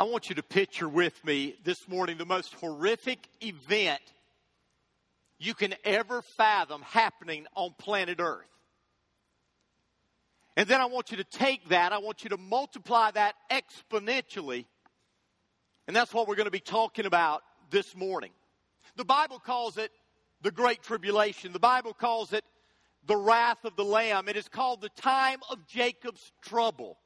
I 0.00 0.04
want 0.04 0.30
you 0.30 0.36
to 0.36 0.42
picture 0.42 0.88
with 0.88 1.22
me 1.26 1.56
this 1.62 1.86
morning 1.86 2.16
the 2.16 2.24
most 2.24 2.54
horrific 2.54 3.28
event 3.42 4.00
you 5.38 5.52
can 5.52 5.74
ever 5.84 6.22
fathom 6.22 6.80
happening 6.80 7.46
on 7.54 7.74
planet 7.76 8.18
Earth. 8.18 8.48
And 10.56 10.66
then 10.66 10.80
I 10.80 10.86
want 10.86 11.10
you 11.10 11.18
to 11.18 11.24
take 11.24 11.68
that, 11.68 11.92
I 11.92 11.98
want 11.98 12.24
you 12.24 12.30
to 12.30 12.38
multiply 12.38 13.10
that 13.10 13.34
exponentially. 13.50 14.64
And 15.86 15.94
that's 15.94 16.14
what 16.14 16.26
we're 16.26 16.36
going 16.36 16.46
to 16.46 16.50
be 16.50 16.60
talking 16.60 17.04
about 17.04 17.42
this 17.68 17.94
morning. 17.94 18.30
The 18.96 19.04
Bible 19.04 19.38
calls 19.38 19.76
it 19.76 19.90
the 20.40 20.50
Great 20.50 20.82
Tribulation. 20.82 21.52
The 21.52 21.58
Bible 21.58 21.92
calls 21.92 22.32
it 22.32 22.46
the 23.06 23.18
wrath 23.18 23.66
of 23.66 23.76
the 23.76 23.84
Lamb. 23.84 24.30
It 24.30 24.36
is 24.38 24.48
called 24.48 24.80
the 24.80 24.88
time 24.88 25.40
of 25.50 25.66
Jacob's 25.66 26.32
trouble. 26.40 26.96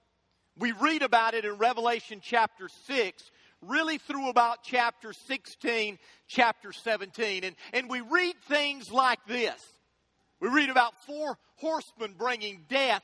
We 0.59 0.73
read 0.73 1.03
about 1.03 1.35
it 1.35 1.45
in 1.45 1.59
Revelation 1.59 2.21
chapter 2.23 2.69
6, 2.87 3.31
really 3.61 3.99
through 3.99 4.29
about 4.29 4.59
chapter 4.63 5.13
16, 5.13 5.99
chapter 6.29 6.73
17. 6.73 7.45
And, 7.45 7.57
and 7.73 7.91
we 7.91 8.01
read 8.01 8.37
things 8.49 8.93
like 8.93 9.19
this. 9.27 9.61
We 10.41 10.49
read 10.49 10.71
about 10.71 10.93
four 11.07 11.39
horsemen 11.57 12.15
bringing 12.17 12.65
death 12.69 13.03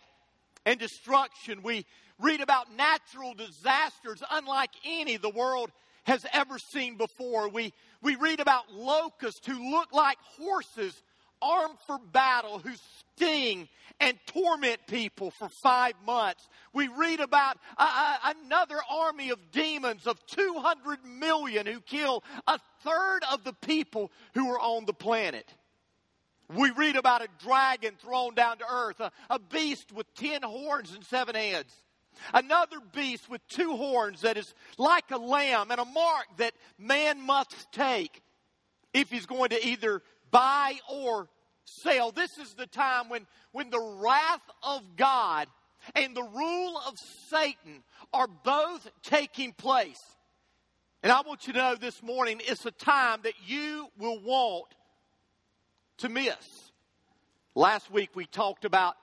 and 0.64 0.78
destruction. 0.78 1.62
We 1.62 1.86
read 2.20 2.40
about 2.40 2.66
natural 2.76 3.34
disasters 3.34 4.22
unlike 4.30 4.70
any 4.84 5.16
the 5.16 5.30
world 5.30 5.72
has 6.04 6.24
ever 6.32 6.58
seen 6.58 6.96
before. 6.96 7.48
We, 7.48 7.72
we 8.02 8.14
read 8.14 8.40
about 8.40 8.72
locusts 8.72 9.46
who 9.46 9.72
look 9.72 9.92
like 9.92 10.18
horses 10.38 11.02
armed 11.42 11.78
for 11.86 11.98
battle, 12.12 12.58
who 12.58 12.72
sting 13.16 13.68
and 13.98 14.18
torment 14.26 14.80
people 14.86 15.30
for 15.30 15.48
five 15.48 15.94
months. 16.06 16.48
We 16.72 16.88
read 16.88 17.20
about 17.20 17.58
another 17.78 18.78
army 18.90 19.30
of 19.30 19.50
demons 19.52 20.06
of 20.06 20.24
200 20.26 21.04
million 21.04 21.66
who 21.66 21.80
kill 21.80 22.24
a 22.46 22.58
third 22.82 23.20
of 23.30 23.44
the 23.44 23.52
people 23.52 24.10
who 24.34 24.50
are 24.50 24.60
on 24.60 24.86
the 24.86 24.94
planet. 24.94 25.52
We 26.54 26.70
read 26.70 26.96
about 26.96 27.22
a 27.22 27.28
dragon 27.44 27.94
thrown 28.00 28.34
down 28.34 28.58
to 28.58 28.64
earth, 28.68 29.00
a, 29.00 29.12
a 29.28 29.38
beast 29.38 29.92
with 29.92 30.12
ten 30.14 30.42
horns 30.42 30.92
and 30.92 31.04
seven 31.04 31.36
heads. 31.36 31.72
Another 32.34 32.78
beast 32.92 33.30
with 33.30 33.46
two 33.48 33.76
horns 33.76 34.22
that 34.22 34.36
is 34.36 34.52
like 34.76 35.10
a 35.12 35.16
lamb 35.16 35.70
and 35.70 35.80
a 35.80 35.84
mark 35.84 36.26
that 36.38 36.52
man 36.76 37.20
must 37.20 37.54
take 37.72 38.20
if 38.92 39.10
he's 39.10 39.26
going 39.26 39.50
to 39.50 39.66
either 39.66 40.02
buy 40.30 40.74
or 40.88 41.28
sell. 41.64 42.10
This 42.12 42.38
is 42.38 42.54
the 42.54 42.66
time 42.66 43.08
when, 43.08 43.26
when 43.52 43.70
the 43.70 43.80
wrath 43.80 44.42
of 44.62 44.82
God 44.96 45.48
and 45.94 46.16
the 46.16 46.22
rule 46.22 46.80
of 46.86 46.94
Satan 47.28 47.82
are 48.12 48.28
both 48.28 48.88
taking 49.02 49.52
place. 49.52 50.00
And 51.02 51.10
I 51.10 51.22
want 51.22 51.46
you 51.46 51.54
to 51.54 51.58
know 51.58 51.74
this 51.76 52.02
morning 52.02 52.40
it's 52.44 52.66
a 52.66 52.70
time 52.70 53.20
that 53.22 53.34
you 53.46 53.88
will 53.98 54.20
want 54.20 54.66
to 55.98 56.08
miss. 56.08 56.70
Last 57.54 57.90
week 57.90 58.10
we 58.14 58.26
talked 58.26 58.64
about 58.64 58.96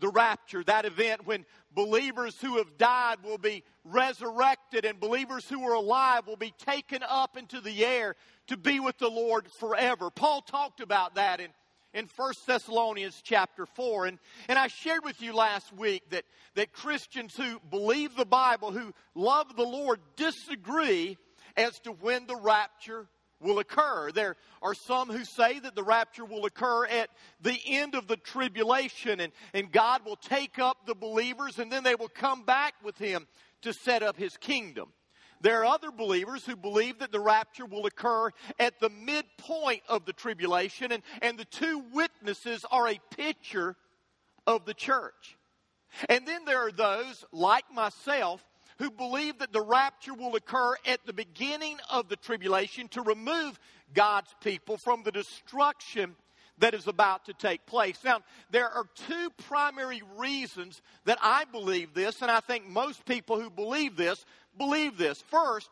the 0.00 0.08
rapture, 0.08 0.62
that 0.64 0.84
event 0.84 1.26
when 1.26 1.44
believers 1.74 2.36
who 2.40 2.58
have 2.58 2.78
died 2.78 3.18
will 3.24 3.38
be 3.38 3.64
resurrected 3.92 4.84
and 4.84 5.00
believers 5.00 5.48
who 5.48 5.62
are 5.68 5.74
alive 5.74 6.26
will 6.26 6.36
be 6.36 6.54
taken 6.58 7.02
up 7.08 7.36
into 7.36 7.60
the 7.60 7.84
air 7.84 8.16
to 8.48 8.56
be 8.56 8.80
with 8.80 8.98
the 8.98 9.08
Lord 9.08 9.48
forever. 9.58 10.10
Paul 10.10 10.42
talked 10.42 10.80
about 10.80 11.14
that 11.16 11.40
in, 11.40 11.50
in 11.94 12.08
1 12.16 12.32
Thessalonians 12.46 13.20
chapter 13.22 13.66
4. 13.66 14.06
And, 14.06 14.18
and 14.48 14.58
I 14.58 14.68
shared 14.68 15.04
with 15.04 15.20
you 15.22 15.32
last 15.32 15.72
week 15.72 16.02
that, 16.10 16.24
that 16.54 16.72
Christians 16.72 17.36
who 17.36 17.60
believe 17.70 18.16
the 18.16 18.26
Bible, 18.26 18.72
who 18.72 18.92
love 19.14 19.56
the 19.56 19.64
Lord, 19.64 20.00
disagree 20.16 21.16
as 21.56 21.78
to 21.80 21.92
when 21.92 22.26
the 22.26 22.36
rapture 22.36 23.06
will 23.40 23.58
occur. 23.58 24.10
There 24.12 24.36
are 24.62 24.74
some 24.74 25.10
who 25.10 25.24
say 25.24 25.60
that 25.60 25.74
the 25.74 25.82
rapture 25.82 26.24
will 26.24 26.44
occur 26.44 26.86
at 26.86 27.08
the 27.40 27.58
end 27.66 27.94
of 27.94 28.08
the 28.08 28.16
tribulation 28.16 29.20
and, 29.20 29.32
and 29.54 29.70
God 29.70 30.04
will 30.04 30.16
take 30.16 30.58
up 30.58 30.86
the 30.86 30.94
believers 30.94 31.58
and 31.58 31.70
then 31.70 31.84
they 31.84 31.94
will 31.94 32.08
come 32.08 32.42
back 32.42 32.74
with 32.82 32.98
him 32.98 33.26
to 33.62 33.72
set 33.72 34.02
up 34.02 34.16
his 34.16 34.36
kingdom. 34.36 34.92
There 35.40 35.60
are 35.60 35.66
other 35.66 35.90
believers 35.92 36.44
who 36.44 36.56
believe 36.56 36.98
that 36.98 37.12
the 37.12 37.20
rapture 37.20 37.66
will 37.66 37.86
occur 37.86 38.30
at 38.58 38.80
the 38.80 38.90
midpoint 38.90 39.82
of 39.88 40.04
the 40.04 40.12
tribulation, 40.12 40.90
and, 40.90 41.02
and 41.22 41.38
the 41.38 41.44
two 41.44 41.84
witnesses 41.92 42.64
are 42.70 42.88
a 42.88 43.00
picture 43.16 43.76
of 44.46 44.64
the 44.64 44.74
church. 44.74 45.36
And 46.08 46.26
then 46.26 46.44
there 46.44 46.66
are 46.66 46.72
those, 46.72 47.24
like 47.32 47.64
myself, 47.72 48.44
who 48.78 48.90
believe 48.90 49.38
that 49.38 49.52
the 49.52 49.62
rapture 49.62 50.14
will 50.14 50.34
occur 50.36 50.74
at 50.86 51.04
the 51.06 51.12
beginning 51.12 51.78
of 51.90 52.08
the 52.08 52.16
tribulation 52.16 52.88
to 52.88 53.02
remove 53.02 53.58
God's 53.94 54.34
people 54.40 54.76
from 54.76 55.02
the 55.02 55.12
destruction 55.12 56.14
that 56.58 56.74
is 56.74 56.86
about 56.86 57.26
to 57.26 57.32
take 57.32 57.66
place. 57.66 57.98
Now, 58.04 58.20
there 58.50 58.68
are 58.68 58.84
two 59.08 59.30
primary 59.46 60.02
reasons 60.16 60.80
that 61.04 61.18
I 61.22 61.44
believe 61.44 61.94
this, 61.94 62.22
and 62.22 62.30
I 62.30 62.40
think 62.40 62.68
most 62.68 63.04
people 63.04 63.40
who 63.40 63.50
believe 63.50 63.96
this 63.96 64.24
believe 64.56 64.98
this. 64.98 65.22
First, 65.22 65.70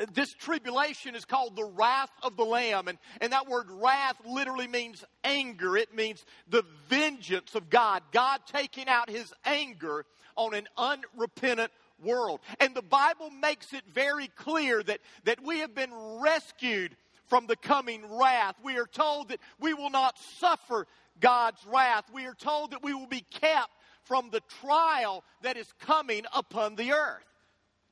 uh, 0.00 0.06
this 0.12 0.32
tribulation 0.34 1.14
is 1.14 1.24
called 1.24 1.56
the 1.56 1.64
wrath 1.64 2.10
of 2.22 2.36
the 2.36 2.44
Lamb. 2.44 2.88
And, 2.88 2.98
and 3.20 3.32
that 3.32 3.48
word 3.48 3.66
wrath 3.70 4.16
literally 4.26 4.66
means 4.66 5.04
anger. 5.22 5.76
It 5.76 5.94
means 5.94 6.24
the 6.48 6.64
vengeance 6.88 7.54
of 7.54 7.70
God. 7.70 8.02
God 8.12 8.40
taking 8.46 8.88
out 8.88 9.08
his 9.08 9.32
anger 9.44 10.04
on 10.36 10.54
an 10.54 10.66
unrepentant 10.76 11.70
world. 12.02 12.40
And 12.60 12.74
the 12.74 12.82
Bible 12.82 13.30
makes 13.30 13.72
it 13.72 13.84
very 13.92 14.28
clear 14.28 14.82
that, 14.82 15.00
that 15.24 15.42
we 15.42 15.60
have 15.60 15.74
been 15.74 15.92
rescued 16.20 16.96
from 17.34 17.48
the 17.48 17.56
coming 17.56 18.00
wrath. 18.16 18.54
We 18.62 18.78
are 18.78 18.86
told 18.86 19.30
that 19.30 19.40
we 19.58 19.74
will 19.74 19.90
not 19.90 20.16
suffer 20.38 20.86
God's 21.18 21.58
wrath. 21.66 22.04
We 22.12 22.26
are 22.26 22.34
told 22.34 22.70
that 22.70 22.84
we 22.84 22.94
will 22.94 23.08
be 23.08 23.24
kept 23.28 23.72
from 24.04 24.30
the 24.30 24.40
trial 24.60 25.24
that 25.42 25.56
is 25.56 25.66
coming 25.80 26.26
upon 26.32 26.76
the 26.76 26.92
earth. 26.92 27.24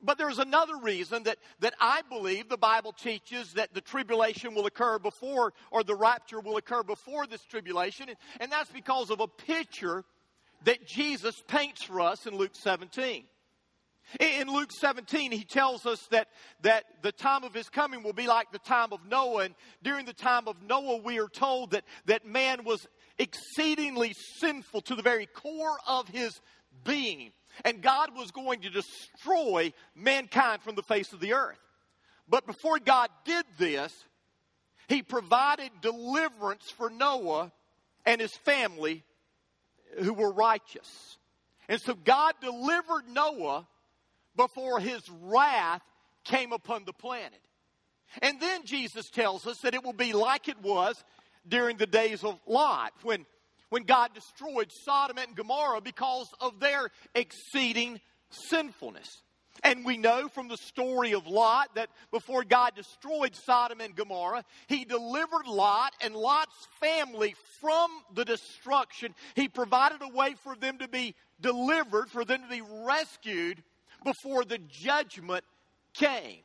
But 0.01 0.17
there's 0.17 0.39
another 0.39 0.77
reason 0.77 1.23
that, 1.23 1.39
that 1.59 1.73
I 1.81 2.03
believe 2.09 2.47
the 2.47 2.55
Bible 2.55 2.93
teaches 2.93 3.51
that 3.55 3.73
the 3.73 3.81
tribulation 3.81 4.55
will 4.55 4.65
occur 4.65 4.97
before, 4.97 5.51
or 5.71 5.83
the 5.83 5.93
rapture 5.93 6.39
will 6.39 6.55
occur 6.55 6.81
before 6.81 7.27
this 7.27 7.43
tribulation, 7.43 8.07
and, 8.07 8.17
and 8.39 8.49
that's 8.49 8.71
because 8.71 9.09
of 9.09 9.19
a 9.19 9.27
picture 9.27 10.05
that 10.63 10.87
Jesus 10.87 11.43
paints 11.49 11.83
for 11.83 11.99
us 11.99 12.27
in 12.27 12.37
Luke 12.37 12.51
17. 12.53 13.25
In 14.19 14.47
Luke 14.47 14.71
17, 14.71 15.31
he 15.31 15.43
tells 15.43 15.85
us 15.85 16.05
that, 16.11 16.27
that 16.61 16.83
the 17.01 17.11
time 17.11 17.43
of 17.43 17.53
his 17.53 17.69
coming 17.69 18.03
will 18.03 18.13
be 18.13 18.27
like 18.27 18.51
the 18.51 18.59
time 18.59 18.93
of 18.93 18.99
Noah. 19.09 19.45
And 19.45 19.55
during 19.81 20.05
the 20.05 20.13
time 20.13 20.47
of 20.47 20.61
Noah, 20.61 20.97
we 20.97 21.19
are 21.19 21.27
told 21.27 21.71
that, 21.71 21.83
that 22.05 22.25
man 22.25 22.63
was 22.63 22.87
exceedingly 23.17 24.13
sinful 24.37 24.81
to 24.81 24.95
the 24.95 25.01
very 25.01 25.25
core 25.25 25.77
of 25.87 26.07
his 26.09 26.39
being. 26.83 27.31
And 27.65 27.81
God 27.81 28.15
was 28.15 28.31
going 28.31 28.61
to 28.61 28.69
destroy 28.69 29.73
mankind 29.95 30.61
from 30.61 30.75
the 30.75 30.83
face 30.83 31.13
of 31.13 31.19
the 31.19 31.33
earth. 31.33 31.59
But 32.27 32.45
before 32.45 32.79
God 32.79 33.09
did 33.25 33.45
this, 33.57 33.93
he 34.87 35.01
provided 35.01 35.69
deliverance 35.81 36.69
for 36.69 36.89
Noah 36.89 37.51
and 38.05 38.21
his 38.21 38.35
family 38.45 39.03
who 39.99 40.13
were 40.13 40.31
righteous. 40.31 41.17
And 41.69 41.79
so 41.81 41.93
God 41.93 42.33
delivered 42.41 43.07
Noah 43.09 43.67
before 44.35 44.79
his 44.79 45.01
wrath 45.21 45.81
came 46.23 46.51
upon 46.51 46.85
the 46.85 46.93
planet. 46.93 47.39
And 48.21 48.39
then 48.39 48.65
Jesus 48.65 49.09
tells 49.09 49.47
us 49.47 49.57
that 49.59 49.73
it 49.73 49.83
will 49.83 49.93
be 49.93 50.13
like 50.13 50.47
it 50.47 50.61
was 50.61 51.03
during 51.47 51.77
the 51.77 51.87
days 51.87 52.23
of 52.23 52.39
Lot 52.47 52.93
when, 53.01 53.25
when 53.69 53.83
God 53.83 54.13
destroyed 54.13 54.71
Sodom 54.85 55.17
and 55.17 55.35
Gomorrah 55.35 55.81
because 55.81 56.27
of 56.39 56.59
their 56.59 56.89
exceeding 57.15 57.99
sinfulness. 58.29 59.23
And 59.63 59.85
we 59.85 59.97
know 59.97 60.27
from 60.29 60.47
the 60.47 60.57
story 60.57 61.13
of 61.13 61.27
Lot 61.27 61.75
that 61.75 61.89
before 62.11 62.43
God 62.43 62.75
destroyed 62.75 63.35
Sodom 63.35 63.81
and 63.81 63.95
Gomorrah, 63.95 64.43
he 64.67 64.83
delivered 64.83 65.45
Lot 65.47 65.93
and 66.01 66.15
Lot's 66.15 66.67
family 66.81 67.35
from 67.61 67.91
the 68.13 68.25
destruction. 68.25 69.13
He 69.35 69.47
provided 69.47 70.01
a 70.01 70.09
way 70.09 70.35
for 70.43 70.55
them 70.55 70.79
to 70.79 70.87
be 70.87 71.15
delivered, 71.39 72.09
for 72.09 72.25
them 72.25 72.41
to 72.41 72.49
be 72.49 72.61
rescued 72.61 73.61
before 74.03 74.43
the 74.45 74.57
judgment 74.57 75.43
came. 75.93 76.39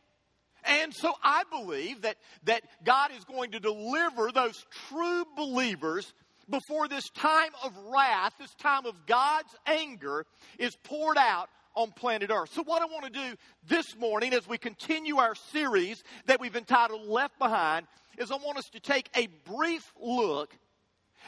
And 0.65 0.93
so 0.93 1.13
I 1.23 1.45
believe 1.51 2.03
that, 2.03 2.17
that 2.45 2.63
God 2.85 3.11
is 3.17 3.25
going 3.25 3.53
to 3.53 3.61
deliver 3.61 4.31
those 4.33 4.67
true 4.89 5.25
believers 5.37 6.13
before 6.51 6.89
this 6.89 7.09
time 7.11 7.51
of 7.63 7.73
wrath, 7.93 8.35
this 8.39 8.55
time 8.55 8.87
of 8.87 8.95
God's 9.07 9.55
anger 9.67 10.27
is 10.59 10.77
poured 10.85 11.19
out 11.19 11.49
on 11.75 11.93
planet 11.93 12.31
Earth. 12.31 12.53
So, 12.53 12.63
what 12.65 12.83
I 12.83 12.87
want 12.87 13.05
to 13.05 13.11
do 13.11 13.37
this 13.69 13.97
morning 13.97 14.33
as 14.33 14.49
we 14.49 14.59
continue 14.59 15.19
our 15.19 15.35
series 15.35 16.03
that 16.27 16.41
we've 16.41 16.57
entitled 16.57 17.07
Left 17.07 17.39
Behind 17.39 17.87
is 18.17 18.31
I 18.31 18.37
want 18.37 18.59
us 18.59 18.69
to 18.71 18.81
take 18.81 19.09
a 19.15 19.29
brief 19.49 19.93
look 20.01 20.57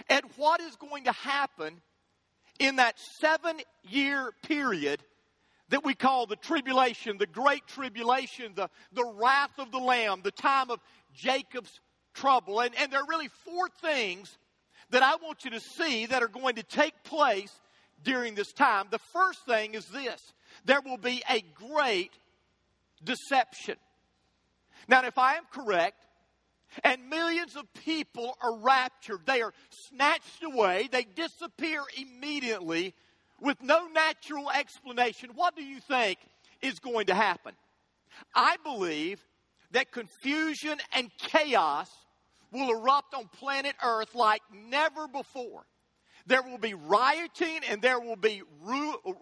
at 0.09 0.25
what 0.37 0.61
is 0.61 0.77
going 0.77 1.05
to 1.05 1.13
happen 1.13 1.81
in 2.59 2.77
that 2.77 2.99
seven 3.21 3.61
year 3.89 4.33
period 4.43 5.03
that 5.71 5.85
we 5.85 5.95
call 5.95 6.27
the 6.27 6.37
tribulation, 6.37 7.17
the 7.17 7.27
great 7.27 7.67
tribulation, 7.67 8.53
the, 8.55 8.69
the 8.93 9.05
wrath 9.05 9.59
of 9.59 9.73
the 9.73 9.79
Lamb, 9.79 10.21
the 10.23 10.31
time 10.31 10.71
of 10.71 10.81
Jacob's 11.15 11.81
trouble. 12.13 12.61
And, 12.61 12.75
and 12.77 12.93
there 12.93 13.01
are 13.01 13.09
really 13.09 13.29
four 13.45 13.69
things 13.81 14.37
that 14.91 15.03
I 15.03 15.17
want 15.17 15.45
you 15.45 15.53
to 15.53 15.61
see 15.61 16.07
that 16.07 16.23
are 16.23 16.29
going 16.29 16.57
to 16.57 16.63
take 16.63 17.03
place 17.05 17.53
during 18.03 18.35
this 18.35 18.53
time. 18.53 18.87
The 18.91 18.99
first 18.99 19.47
thing 19.47 19.75
is 19.75 19.87
this 19.87 20.21
there 20.65 20.81
will 20.81 20.99
be 20.99 21.23
a 21.31 21.43
great 21.55 22.13
deception. 23.03 23.77
Now, 24.89 25.05
if 25.05 25.19
I 25.19 25.35
am 25.35 25.45
correct, 25.53 26.05
and 26.85 27.09
millions 27.09 27.57
of 27.57 27.73
people 27.85 28.37
are 28.41 28.57
raptured, 28.59 29.21
they 29.27 29.43
are 29.43 29.53
snatched 29.71 30.43
away, 30.43 30.89
they 30.91 31.05
disappear 31.05 31.83
immediately 31.97 32.95
with 33.41 33.63
no 33.63 33.87
natural 33.87 34.51
explanation, 34.51 35.31
what 35.35 35.57
do 35.57 35.63
you 35.63 35.81
think 35.81 36.19
is 36.63 36.79
going 36.79 37.07
to 37.07 37.15
happen? 37.15 37.53
I 38.35 38.57
believe 38.65 39.21
that 39.73 39.93
confusion 39.93 40.79
and 40.95 41.11
chaos 41.19 41.89
will 42.53 42.71
erupt 42.71 43.15
on 43.15 43.29
planet 43.39 43.75
Earth 43.83 44.15
like 44.15 44.43
never 44.53 45.07
before. 45.09 45.65
There 46.27 46.43
will 46.43 46.59
be 46.59 46.75
rioting 46.75 47.61
and 47.69 47.81
there 47.81 47.99
will 47.99 48.17
be 48.17 48.43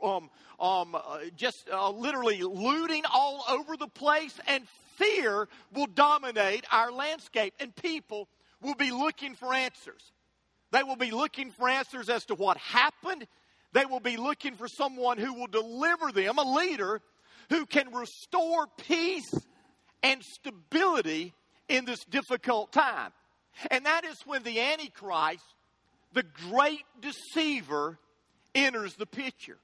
um, 0.02 0.30
um, 0.58 0.94
uh, 0.94 1.18
just 1.36 1.68
uh, 1.72 1.90
literally 1.90 2.42
looting 2.42 3.04
all 3.12 3.44
over 3.48 3.76
the 3.76 3.86
place, 3.86 4.38
and 4.46 4.64
fear 4.96 5.48
will 5.72 5.86
dominate 5.86 6.64
our 6.72 6.90
landscape, 6.90 7.54
and 7.60 7.74
people 7.76 8.28
will 8.60 8.74
be 8.74 8.90
looking 8.90 9.34
for 9.34 9.54
answers. 9.54 10.12
They 10.70 10.82
will 10.82 10.96
be 10.96 11.10
looking 11.10 11.50
for 11.50 11.68
answers 11.68 12.08
as 12.08 12.24
to 12.26 12.34
what 12.34 12.56
happened. 12.58 13.26
They 13.72 13.84
will 13.84 14.00
be 14.00 14.16
looking 14.16 14.54
for 14.54 14.68
someone 14.68 15.18
who 15.18 15.34
will 15.34 15.46
deliver 15.46 16.10
them, 16.12 16.38
a 16.38 16.54
leader 16.54 17.00
who 17.50 17.66
can 17.66 17.92
restore 17.92 18.66
peace 18.78 19.32
and 20.02 20.22
stability 20.22 21.34
in 21.68 21.84
this 21.84 22.04
difficult 22.04 22.72
time. 22.72 23.12
And 23.70 23.86
that 23.86 24.04
is 24.04 24.16
when 24.24 24.42
the 24.42 24.60
Antichrist, 24.60 25.44
the 26.12 26.24
great 26.48 26.84
deceiver, 27.00 27.98
enters 28.54 28.94
the 28.94 29.06
picture. 29.06 29.58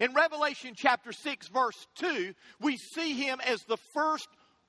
In 0.00 0.14
Revelation 0.14 0.74
chapter 0.76 1.12
6, 1.12 1.48
verse 1.48 1.86
2, 1.96 2.34
we 2.60 2.76
see 2.76 3.14
him 3.14 3.40
as 3.46 3.62
the 3.62 3.76
first 3.94 4.28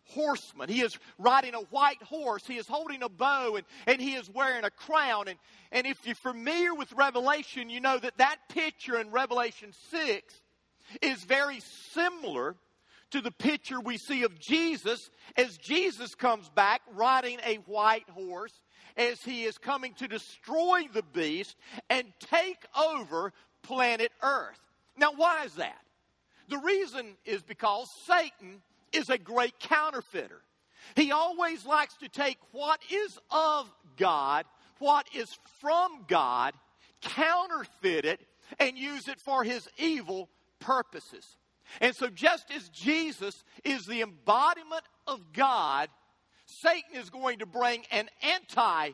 horseman. 0.10 0.70
He 0.70 0.82
is 0.82 0.98
riding 1.18 1.54
a 1.54 1.60
white 1.60 2.02
horse. 2.04 2.46
He 2.46 2.58
is 2.58 2.68
holding 2.68 3.04
a 3.04 3.10
bow 3.10 3.56
and, 3.56 3.66
and 3.86 4.02
he 4.02 4.16
is 4.16 4.30
wearing 4.30 4.64
a 4.64 4.70
crown. 4.70 5.28
And, 5.28 5.38
and 5.72 5.88
if 5.88 6.06
you're 6.06 6.16
familiar 6.16 6.74
with 6.74 6.92
Revelation, 6.94 7.70
you 7.70 7.80
know 7.80 7.98
that 7.98 8.18
that 8.18 8.38
picture 8.50 9.00
in 9.00 9.12
Revelation 9.12 9.74
6 9.92 10.42
is 11.02 11.24
very 11.24 11.62
similar 11.92 12.56
to 13.12 13.22
the 13.22 13.32
picture 13.32 13.80
we 13.80 13.98
see 13.98 14.24
of 14.24 14.40
Jesus 14.40 15.10
as 15.36 15.58
Jesus 15.58 16.16
comes 16.16 16.50
back 16.50 16.82
riding 16.94 17.40
a 17.46 17.56
white 17.66 18.10
horse 18.10 18.54
as 18.98 19.22
he 19.22 19.44
is 19.44 19.58
coming 19.58 19.94
to 19.96 20.08
destroy 20.08 20.82
the 20.94 21.04
beast 21.14 21.56
and 21.90 22.06
take 22.20 22.66
over 22.76 23.32
planet 23.64 24.12
Earth. 24.22 24.60
Now, 24.98 25.12
why 25.16 25.46
is 25.46 25.54
that? 25.56 25.80
The 26.50 26.58
reason 26.58 27.16
is 27.26 27.42
because 27.44 27.90
Satan 28.06 28.62
is 28.94 29.10
a 29.10 29.18
great 29.18 29.60
counterfeiter. 29.60 30.42
He 30.96 31.12
always 31.12 31.66
likes 31.66 31.96
to 31.98 32.10
take 32.10 32.38
what 32.52 32.80
is 32.92 33.18
of 33.32 33.70
God, 33.98 34.46
what 34.80 35.08
is 35.14 35.30
from 35.60 36.06
God, 36.08 36.54
counterfeit 37.02 38.06
it, 38.06 38.22
and 38.60 38.78
use 38.78 39.08
it 39.08 39.20
for 39.20 39.44
his 39.44 39.68
evil 39.78 40.30
purposes. 40.60 41.38
And 41.82 41.96
so, 41.96 42.08
just 42.08 42.50
as 42.52 42.70
Jesus 42.70 43.44
is 43.66 43.86
the 43.86 44.02
embodiment 44.02 44.84
of 45.06 45.34
God, 45.34 45.90
Satan 46.46 46.96
is 46.96 47.10
going 47.10 47.40
to 47.40 47.46
bring 47.46 47.84
an 47.92 48.08
anti 48.24 48.92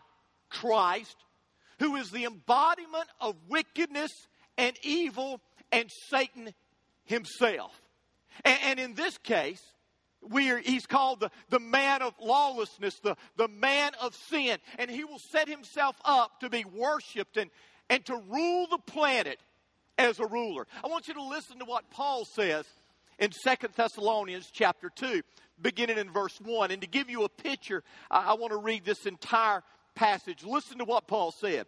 Christ 0.49 1.15
who 1.79 1.95
is 1.95 2.11
the 2.11 2.25
embodiment 2.25 3.07
of 3.19 3.35
wickedness 3.47 4.11
and 4.57 4.75
evil 4.83 5.39
and 5.71 5.89
Satan 6.09 6.53
himself. 7.05 7.79
And, 8.43 8.59
and 8.63 8.79
in 8.79 8.93
this 8.95 9.17
case, 9.17 9.61
we 10.29 10.49
are, 10.51 10.57
he's 10.57 10.85
called 10.85 11.19
the, 11.19 11.31
the 11.49 11.59
man 11.59 12.01
of 12.01 12.13
lawlessness, 12.21 12.99
the, 12.99 13.15
the 13.37 13.47
man 13.47 13.91
of 14.01 14.15
sin. 14.15 14.57
And 14.77 14.89
he 14.89 15.03
will 15.03 15.19
set 15.31 15.47
himself 15.47 15.95
up 16.05 16.39
to 16.41 16.49
be 16.49 16.65
worshiped 16.65 17.37
and, 17.37 17.49
and 17.89 18.05
to 18.05 18.15
rule 18.29 18.67
the 18.69 18.79
planet 18.79 19.39
as 19.97 20.19
a 20.19 20.25
ruler. 20.25 20.67
I 20.83 20.87
want 20.87 21.07
you 21.07 21.13
to 21.15 21.23
listen 21.23 21.59
to 21.59 21.65
what 21.65 21.89
Paul 21.89 22.25
says 22.25 22.65
in 23.19 23.31
Second 23.31 23.73
Thessalonians 23.75 24.49
chapter 24.51 24.89
2, 24.95 25.21
beginning 25.61 25.97
in 25.97 26.11
verse 26.11 26.39
1. 26.43 26.71
And 26.71 26.81
to 26.81 26.87
give 26.87 27.09
you 27.09 27.23
a 27.23 27.29
picture, 27.29 27.83
I, 28.09 28.31
I 28.31 28.33
want 28.33 28.51
to 28.51 28.57
read 28.57 28.85
this 28.85 29.05
entire 29.05 29.63
passage. 29.95 30.43
Listen 30.43 30.79
to 30.79 30.85
what 30.85 31.07
Paul 31.07 31.31
said. 31.31 31.67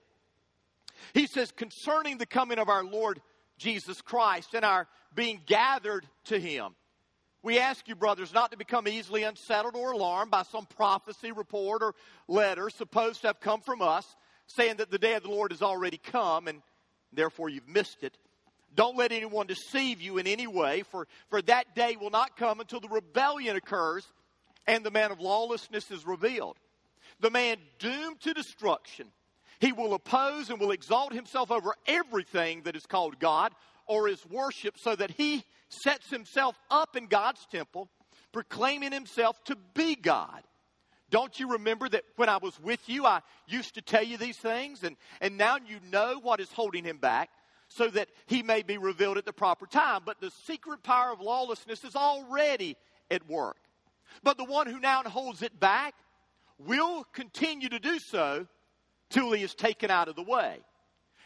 He 1.13 1.27
says, 1.27 1.51
concerning 1.51 2.17
the 2.17 2.25
coming 2.25 2.57
of 2.57 2.69
our 2.69 2.83
Lord 2.83 3.21
Jesus 3.57 4.01
Christ 4.01 4.53
and 4.53 4.65
our 4.65 4.87
being 5.13 5.41
gathered 5.45 6.07
to 6.25 6.39
him. 6.39 6.75
We 7.45 7.59
ask 7.59 7.87
you, 7.87 7.93
brothers, 7.93 8.33
not 8.33 8.49
to 8.53 8.57
become 8.57 8.87
easily 8.87 9.21
unsettled 9.21 9.75
or 9.75 9.91
alarmed 9.91 10.31
by 10.31 10.41
some 10.41 10.65
prophecy, 10.65 11.31
report, 11.31 11.83
or 11.83 11.93
letter 12.27 12.71
supposed 12.71 13.21
to 13.21 13.27
have 13.27 13.39
come 13.39 13.61
from 13.61 13.83
us, 13.83 14.15
saying 14.47 14.77
that 14.77 14.89
the 14.89 14.97
day 14.97 15.13
of 15.13 15.21
the 15.21 15.29
Lord 15.29 15.51
has 15.51 15.61
already 15.61 15.97
come 15.97 16.47
and 16.47 16.63
therefore 17.13 17.49
you've 17.49 17.67
missed 17.67 18.01
it. 18.01 18.17
Don't 18.73 18.97
let 18.97 19.11
anyone 19.11 19.45
deceive 19.45 20.01
you 20.01 20.17
in 20.17 20.25
any 20.25 20.47
way, 20.47 20.81
for, 20.89 21.07
for 21.29 21.39
that 21.43 21.75
day 21.75 21.95
will 21.95 22.09
not 22.09 22.35
come 22.35 22.61
until 22.61 22.79
the 22.79 22.89
rebellion 22.89 23.55
occurs 23.55 24.11
and 24.65 24.83
the 24.83 24.89
man 24.89 25.11
of 25.11 25.19
lawlessness 25.19 25.91
is 25.91 26.03
revealed. 26.03 26.57
The 27.19 27.29
man 27.29 27.57
doomed 27.77 28.21
to 28.21 28.33
destruction. 28.33 29.05
He 29.59 29.71
will 29.71 29.93
oppose 29.93 30.49
and 30.49 30.59
will 30.59 30.71
exalt 30.71 31.13
himself 31.13 31.51
over 31.51 31.75
everything 31.85 32.63
that 32.63 32.75
is 32.75 32.87
called 32.87 33.19
God 33.19 33.53
or 33.85 34.09
is 34.09 34.25
worshiped, 34.25 34.79
so 34.79 34.95
that 34.95 35.11
he 35.11 35.45
sets 35.69 36.09
himself 36.09 36.57
up 36.69 36.95
in 36.95 37.07
God's 37.07 37.45
temple, 37.51 37.89
proclaiming 38.31 38.91
himself 38.91 39.43
to 39.45 39.57
be 39.73 39.95
God. 39.95 40.41
Don't 41.09 41.39
you 41.39 41.51
remember 41.51 41.87
that 41.89 42.03
when 42.15 42.29
I 42.29 42.37
was 42.37 42.59
with 42.59 42.89
you, 42.89 43.05
I 43.05 43.21
used 43.47 43.75
to 43.75 43.81
tell 43.81 44.03
you 44.03 44.17
these 44.17 44.37
things? 44.37 44.83
And, 44.83 44.97
and 45.21 45.37
now 45.37 45.57
you 45.57 45.79
know 45.91 46.19
what 46.21 46.39
is 46.39 46.51
holding 46.51 46.83
him 46.83 46.97
back 46.97 47.29
so 47.67 47.87
that 47.89 48.09
he 48.25 48.43
may 48.43 48.63
be 48.63 48.77
revealed 48.77 49.17
at 49.17 49.25
the 49.25 49.33
proper 49.33 49.65
time. 49.65 50.01
But 50.05 50.19
the 50.19 50.31
secret 50.45 50.83
power 50.83 51.11
of 51.11 51.21
lawlessness 51.21 51.83
is 51.83 51.95
already 51.95 52.75
at 53.11 53.27
work. 53.29 53.57
But 54.23 54.37
the 54.37 54.45
one 54.45 54.67
who 54.67 54.79
now 54.79 55.03
holds 55.03 55.41
it 55.41 55.59
back 55.59 55.93
will 56.57 57.03
continue 57.13 57.69
to 57.69 57.79
do 57.79 57.99
so 57.99 58.47
till 59.09 59.31
he 59.31 59.43
is 59.43 59.53
taken 59.53 59.91
out 59.91 60.07
of 60.07 60.15
the 60.15 60.23
way. 60.23 60.59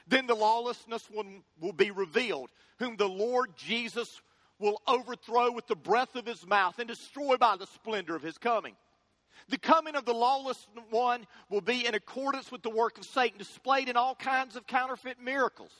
Then 0.08 0.28
the 0.28 0.36
lawlessness 0.36 1.08
one 1.10 1.44
will 1.60 1.74
be 1.74 1.92
revealed, 1.92 2.50
whom 2.80 2.98
the 2.98 3.08
Lord 3.08 3.52
Jesus 3.56 4.22
will 4.60 4.82
overthrow 4.88 5.52
with 5.52 5.68
the 5.68 5.76
breath 5.76 6.16
of 6.16 6.26
his 6.26 6.46
mouth 6.46 6.78
and 6.80 6.88
destroy 6.88 7.38
by 7.38 7.56
the 7.58 7.68
splendor 7.68 8.16
of 8.16 8.22
his 8.22 8.38
coming. 8.38 8.76
The 9.48 9.58
coming 9.58 9.96
of 9.96 10.06
the 10.06 10.14
lawless 10.14 10.68
one 10.90 11.26
will 11.50 11.62
be 11.62 11.88
in 11.88 11.96
accordance 11.96 12.52
with 12.52 12.62
the 12.62 12.70
work 12.70 12.98
of 12.98 13.06
Satan, 13.06 13.38
displayed 13.38 13.90
in 13.90 13.98
all 13.98 14.16
kinds 14.16 14.56
of 14.56 14.68
counterfeit 14.68 15.18
miracles, 15.24 15.72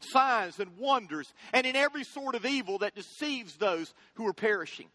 signs, 0.00 0.60
and 0.60 0.78
wonders, 0.78 1.34
and 1.52 1.66
in 1.66 1.76
every 1.76 2.04
sort 2.04 2.34
of 2.34 2.46
evil 2.46 2.78
that 2.78 2.94
deceives 2.94 3.56
those 3.56 3.92
who 4.14 4.26
are 4.26 4.32
perishing. 4.32 4.88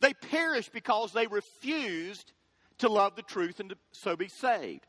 They 0.00 0.14
perish 0.14 0.68
because 0.68 1.12
they 1.12 1.26
refused 1.26 2.32
to 2.78 2.88
love 2.88 3.16
the 3.16 3.22
truth 3.22 3.60
and 3.60 3.70
to 3.70 3.76
so 3.92 4.16
be 4.16 4.28
saved. 4.28 4.86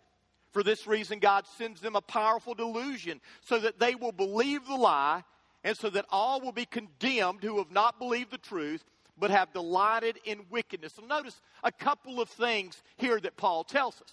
For 0.52 0.64
this 0.64 0.88
reason, 0.88 1.20
God 1.20 1.46
sends 1.58 1.82
them 1.82 1.96
a 1.96 2.02
powerful 2.02 2.54
delusion 2.54 3.22
so 3.42 3.60
that 3.60 3.80
they 3.80 3.94
will 3.94 4.14
believe 4.14 4.66
the 4.66 4.76
lie 4.76 5.24
and 5.66 5.76
so 5.76 5.90
that 5.90 6.06
all 6.12 6.40
will 6.40 6.52
be 6.52 6.66
condemned 6.66 7.44
who 7.44 7.58
have 7.58 7.72
not 7.72 8.00
believed 8.00 8.32
the 8.32 8.38
truth 8.38 8.86
but 9.18 9.32
have 9.32 9.52
delighted 9.54 10.20
in 10.26 10.46
wickedness. 10.50 10.94
So 10.94 11.06
notice 11.06 11.42
a 11.64 11.72
couple 11.72 12.22
of 12.22 12.30
things 12.30 12.82
here 12.98 13.20
that 13.20 13.38
Paul 13.38 13.64
tells 13.64 14.02
us. 14.02 14.12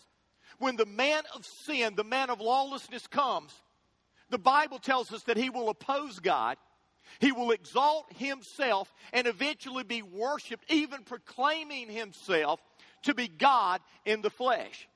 When 0.58 0.76
the 0.76 0.86
man 0.86 1.22
of 1.34 1.44
sin, 1.44 1.94
the 1.94 2.04
man 2.04 2.30
of 2.30 2.40
lawlessness 2.40 3.06
comes, 3.06 3.52
the 4.30 4.38
Bible 4.38 4.78
tells 4.78 5.12
us 5.12 5.24
that 5.24 5.36
he 5.36 5.50
will 5.50 5.68
oppose 5.68 6.20
God. 6.20 6.56
He 7.18 7.32
will 7.32 7.50
exalt 7.50 8.12
himself 8.16 8.92
and 9.12 9.26
eventually 9.26 9.82
be 9.82 10.02
worshiped, 10.02 10.70
even 10.70 11.02
proclaiming 11.02 11.88
himself 11.88 12.60
to 13.02 13.12
be 13.12 13.28
God 13.28 13.80
in 14.06 14.22
the 14.22 14.30
flesh. 14.30 14.88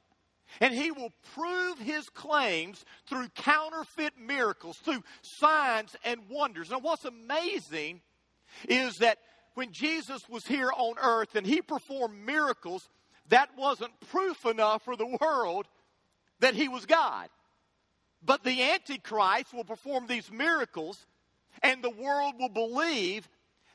And 0.60 0.72
he 0.72 0.90
will 0.90 1.12
prove 1.34 1.78
his 1.78 2.08
claims 2.08 2.84
through 3.08 3.28
counterfeit 3.34 4.14
miracles, 4.18 4.78
through 4.78 5.02
signs 5.22 5.96
and 6.04 6.20
wonders. 6.30 6.70
Now, 6.70 6.78
what's 6.78 7.04
amazing 7.04 8.00
is 8.68 8.96
that 8.98 9.18
when 9.54 9.72
Jesus 9.72 10.28
was 10.28 10.46
here 10.46 10.70
on 10.76 10.96
earth 11.02 11.34
and 11.34 11.46
he 11.46 11.62
performed 11.62 12.24
miracles, 12.24 12.88
that 13.28 13.50
wasn't 13.56 13.98
proof 14.10 14.44
enough 14.44 14.82
for 14.82 14.96
the 14.96 15.16
world 15.20 15.66
that 16.40 16.54
he 16.54 16.68
was 16.68 16.86
God. 16.86 17.28
But 18.22 18.44
the 18.44 18.62
Antichrist 18.62 19.52
will 19.52 19.64
perform 19.64 20.06
these 20.06 20.30
miracles, 20.30 21.06
and 21.62 21.82
the 21.82 21.90
world 21.90 22.34
will 22.38 22.48
believe 22.48 23.28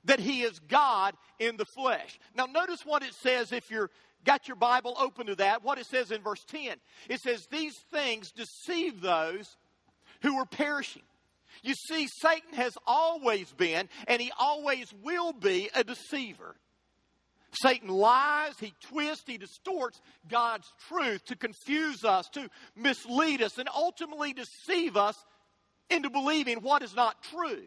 that 0.04 0.20
he 0.20 0.42
is 0.42 0.60
God 0.60 1.16
in 1.40 1.58
the 1.58 1.66
flesh. 1.66 2.20
Now, 2.36 2.46
notice 2.46 2.86
what 2.86 3.04
it 3.04 3.14
says 3.14 3.52
if 3.52 3.70
you're 3.70 3.92
got 4.26 4.48
your 4.48 4.58
Bible 4.58 4.96
open 5.00 5.28
to 5.28 5.36
that, 5.36 5.64
what 5.64 5.78
it 5.78 5.86
says 5.86 6.12
in 6.12 6.22
verse 6.22 6.44
10. 6.46 6.78
It 7.10 7.20
says, 7.22 7.48
These 7.52 7.78
things 7.92 8.32
deceive 8.32 9.02
those 9.02 9.58
who 10.22 10.38
are 10.38 10.46
perishing. 10.46 11.04
You 11.64 11.74
see, 11.74 12.08
Satan 12.08 12.54
has 12.54 12.78
always 12.88 13.52
been, 13.52 13.90
and 14.08 14.22
he 14.22 14.32
always 14.40 14.94
will 15.04 15.34
be, 15.34 15.70
a 15.76 15.84
deceiver. 15.84 16.56
Satan 17.54 17.90
lies, 17.90 18.54
he 18.60 18.74
twists, 18.82 19.26
he 19.28 19.38
distorts 19.38 20.00
God's 20.30 20.68
truth 20.88 21.26
to 21.26 21.36
confuse 21.36 22.06
us, 22.06 22.30
to 22.30 22.50
mislead 22.76 23.42
us, 23.42 23.58
and 23.58 23.68
ultimately 23.76 24.34
deceive 24.34 24.96
us 24.96 25.16
into 25.90 26.10
believing 26.10 26.60
what 26.60 26.82
is 26.82 26.96
not 26.96 27.22
true. 27.24 27.64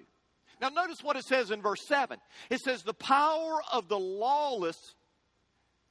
Now, 0.60 0.70
notice 0.70 1.02
what 1.02 1.16
it 1.16 1.24
says 1.24 1.50
in 1.50 1.60
verse 1.60 1.86
7. 1.86 2.18
It 2.48 2.60
says, 2.60 2.82
The 2.82 2.94
power 2.94 3.60
of 3.72 3.88
the 3.88 3.98
lawless 3.98 4.94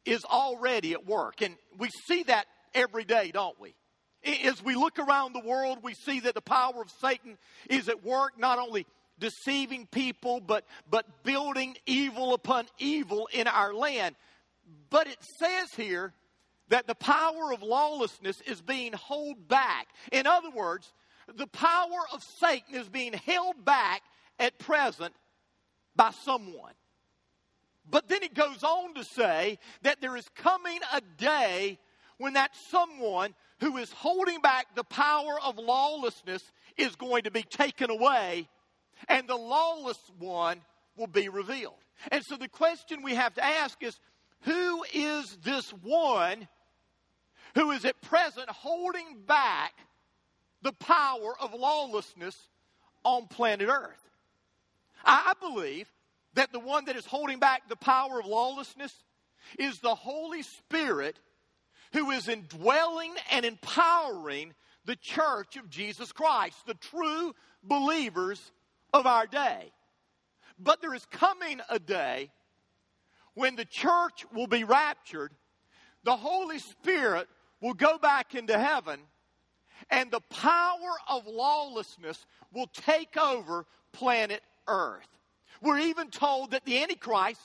is 0.05 0.23
already 0.25 0.93
at 0.93 1.05
work. 1.05 1.41
And 1.41 1.55
we 1.77 1.89
see 2.07 2.23
that 2.23 2.45
every 2.73 3.03
day, 3.03 3.31
don't 3.31 3.59
we? 3.59 3.75
As 4.45 4.63
we 4.63 4.75
look 4.75 4.99
around 4.99 5.33
the 5.33 5.45
world, 5.45 5.79
we 5.81 5.93
see 5.93 6.21
that 6.21 6.33
the 6.33 6.41
power 6.41 6.81
of 6.81 6.89
Satan 7.01 7.37
is 7.69 7.89
at 7.89 8.03
work, 8.03 8.39
not 8.39 8.57
only 8.57 8.85
deceiving 9.19 9.85
people, 9.87 10.39
but, 10.39 10.65
but 10.89 11.23
building 11.23 11.75
evil 11.85 12.33
upon 12.33 12.65
evil 12.77 13.27
in 13.33 13.47
our 13.47 13.73
land. 13.73 14.15
But 14.89 15.07
it 15.07 15.17
says 15.39 15.67
here 15.75 16.13
that 16.69 16.87
the 16.87 16.95
power 16.95 17.53
of 17.53 17.61
lawlessness 17.61 18.39
is 18.41 18.61
being 18.61 18.93
held 18.93 19.47
back. 19.47 19.87
In 20.11 20.25
other 20.25 20.49
words, 20.49 20.91
the 21.35 21.47
power 21.47 21.99
of 22.13 22.21
Satan 22.39 22.75
is 22.75 22.89
being 22.89 23.13
held 23.13 23.63
back 23.63 24.01
at 24.39 24.57
present 24.57 25.13
by 25.95 26.11
someone. 26.23 26.73
But 27.89 28.07
then 28.07 28.23
it 28.23 28.33
goes 28.33 28.63
on 28.63 28.93
to 28.95 29.03
say 29.03 29.59
that 29.81 30.01
there 30.01 30.15
is 30.15 30.27
coming 30.35 30.79
a 30.93 31.01
day 31.17 31.79
when 32.17 32.33
that 32.33 32.51
someone 32.69 33.33
who 33.59 33.77
is 33.77 33.91
holding 33.91 34.41
back 34.41 34.75
the 34.75 34.83
power 34.83 35.39
of 35.43 35.57
lawlessness 35.57 36.43
is 36.77 36.95
going 36.95 37.23
to 37.23 37.31
be 37.31 37.43
taken 37.43 37.89
away 37.89 38.47
and 39.07 39.27
the 39.27 39.35
lawless 39.35 39.99
one 40.19 40.61
will 40.97 41.07
be 41.07 41.29
revealed. 41.29 41.75
And 42.11 42.23
so 42.23 42.37
the 42.37 42.47
question 42.47 43.03
we 43.03 43.15
have 43.15 43.33
to 43.35 43.43
ask 43.43 43.81
is 43.83 43.99
who 44.41 44.83
is 44.93 45.37
this 45.43 45.69
one 45.81 46.47
who 47.55 47.71
is 47.71 47.85
at 47.85 48.01
present 48.01 48.49
holding 48.49 49.21
back 49.25 49.73
the 50.61 50.73
power 50.73 51.35
of 51.39 51.53
lawlessness 51.53 52.35
on 53.03 53.27
planet 53.27 53.69
Earth? 53.69 54.09
I 55.05 55.33
believe 55.39 55.91
that 56.35 56.51
the 56.51 56.59
one 56.59 56.85
that 56.85 56.95
is 56.95 57.05
holding 57.05 57.39
back 57.39 57.69
the 57.69 57.75
power 57.75 58.19
of 58.19 58.25
lawlessness 58.25 58.93
is 59.59 59.79
the 59.79 59.95
Holy 59.95 60.41
Spirit 60.41 61.19
who 61.93 62.11
is 62.11 62.27
indwelling 62.27 63.13
and 63.31 63.45
empowering 63.45 64.53
the 64.85 64.95
church 64.95 65.55
of 65.57 65.69
Jesus 65.69 66.11
Christ, 66.11 66.57
the 66.65 66.73
true 66.73 67.33
believers 67.63 68.51
of 68.93 69.05
our 69.05 69.27
day. 69.27 69.71
But 70.59 70.81
there 70.81 70.93
is 70.93 71.05
coming 71.05 71.61
a 71.69 71.79
day 71.79 72.31
when 73.35 73.55
the 73.55 73.65
church 73.65 74.25
will 74.33 74.47
be 74.47 74.63
raptured, 74.63 75.31
the 76.03 76.15
Holy 76.15 76.59
Spirit 76.59 77.27
will 77.61 77.73
go 77.73 77.97
back 77.97 78.35
into 78.35 78.57
heaven, 78.57 78.99
and 79.89 80.11
the 80.11 80.19
power 80.29 80.91
of 81.09 81.25
lawlessness 81.27 82.25
will 82.53 82.67
take 82.67 83.17
over 83.17 83.65
planet 83.91 84.41
Earth. 84.67 85.07
We're 85.63 85.79
even 85.79 86.09
told 86.09 86.51
that 86.51 86.65
the 86.65 86.83
Antichrist 86.83 87.39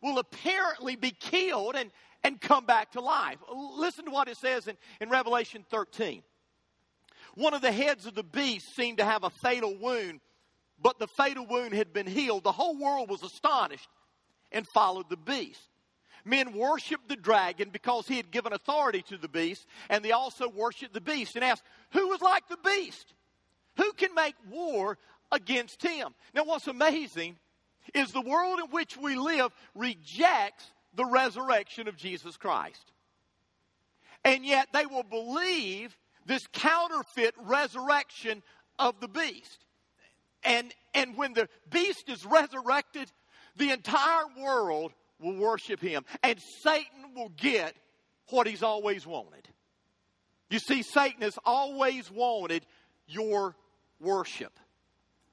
will 0.00 0.18
apparently 0.18 0.94
be 0.94 1.10
killed 1.10 1.74
and, 1.74 1.90
and 2.22 2.40
come 2.40 2.64
back 2.64 2.92
to 2.92 3.00
life. 3.00 3.38
Listen 3.76 4.04
to 4.04 4.10
what 4.12 4.28
it 4.28 4.36
says 4.36 4.68
in, 4.68 4.76
in 5.00 5.10
Revelation 5.10 5.64
13. 5.68 6.22
One 7.34 7.54
of 7.54 7.62
the 7.62 7.72
heads 7.72 8.06
of 8.06 8.14
the 8.14 8.22
beast 8.22 8.74
seemed 8.76 8.98
to 8.98 9.04
have 9.04 9.24
a 9.24 9.30
fatal 9.30 9.76
wound, 9.76 10.20
but 10.80 11.00
the 11.00 11.08
fatal 11.08 11.44
wound 11.44 11.74
had 11.74 11.92
been 11.92 12.06
healed. 12.06 12.44
The 12.44 12.52
whole 12.52 12.78
world 12.78 13.10
was 13.10 13.24
astonished 13.24 13.88
and 14.52 14.64
followed 14.72 15.10
the 15.10 15.16
beast. 15.16 15.60
Men 16.24 16.52
worshiped 16.52 17.08
the 17.08 17.16
dragon 17.16 17.70
because 17.70 18.06
he 18.06 18.16
had 18.16 18.30
given 18.30 18.52
authority 18.52 19.02
to 19.08 19.16
the 19.16 19.28
beast, 19.28 19.66
and 19.90 20.04
they 20.04 20.12
also 20.12 20.48
worshiped 20.48 20.94
the 20.94 21.00
beast 21.00 21.34
and 21.34 21.44
asked, 21.44 21.62
Who 21.92 22.08
was 22.08 22.20
like 22.20 22.48
the 22.48 22.58
beast? 22.64 23.12
Who 23.76 23.92
can 23.92 24.14
make 24.14 24.34
war 24.50 24.98
against 25.30 25.82
him? 25.82 26.14
Now, 26.32 26.44
what's 26.44 26.68
amazing 26.68 27.36
is 27.94 28.12
the 28.12 28.20
world 28.20 28.58
in 28.58 28.70
which 28.70 28.96
we 28.96 29.16
live 29.16 29.52
rejects 29.74 30.64
the 30.94 31.04
resurrection 31.04 31.88
of 31.88 31.96
Jesus 31.96 32.36
Christ. 32.36 32.92
And 34.24 34.44
yet 34.44 34.68
they 34.72 34.86
will 34.86 35.04
believe 35.04 35.96
this 36.24 36.46
counterfeit 36.52 37.34
resurrection 37.44 38.42
of 38.78 39.00
the 39.00 39.08
beast. 39.08 39.64
And, 40.42 40.72
and 40.94 41.16
when 41.16 41.32
the 41.32 41.48
beast 41.70 42.08
is 42.08 42.24
resurrected, 42.24 43.10
the 43.56 43.70
entire 43.70 44.24
world 44.40 44.92
will 45.20 45.36
worship 45.36 45.80
him. 45.80 46.04
And 46.22 46.38
Satan 46.62 47.14
will 47.14 47.30
get 47.36 47.74
what 48.30 48.46
he's 48.46 48.62
always 48.62 49.06
wanted. 49.06 49.48
You 50.50 50.58
see, 50.58 50.82
Satan 50.82 51.22
has 51.22 51.38
always 51.44 52.10
wanted 52.10 52.66
your 53.06 53.56
worship. 54.00 54.52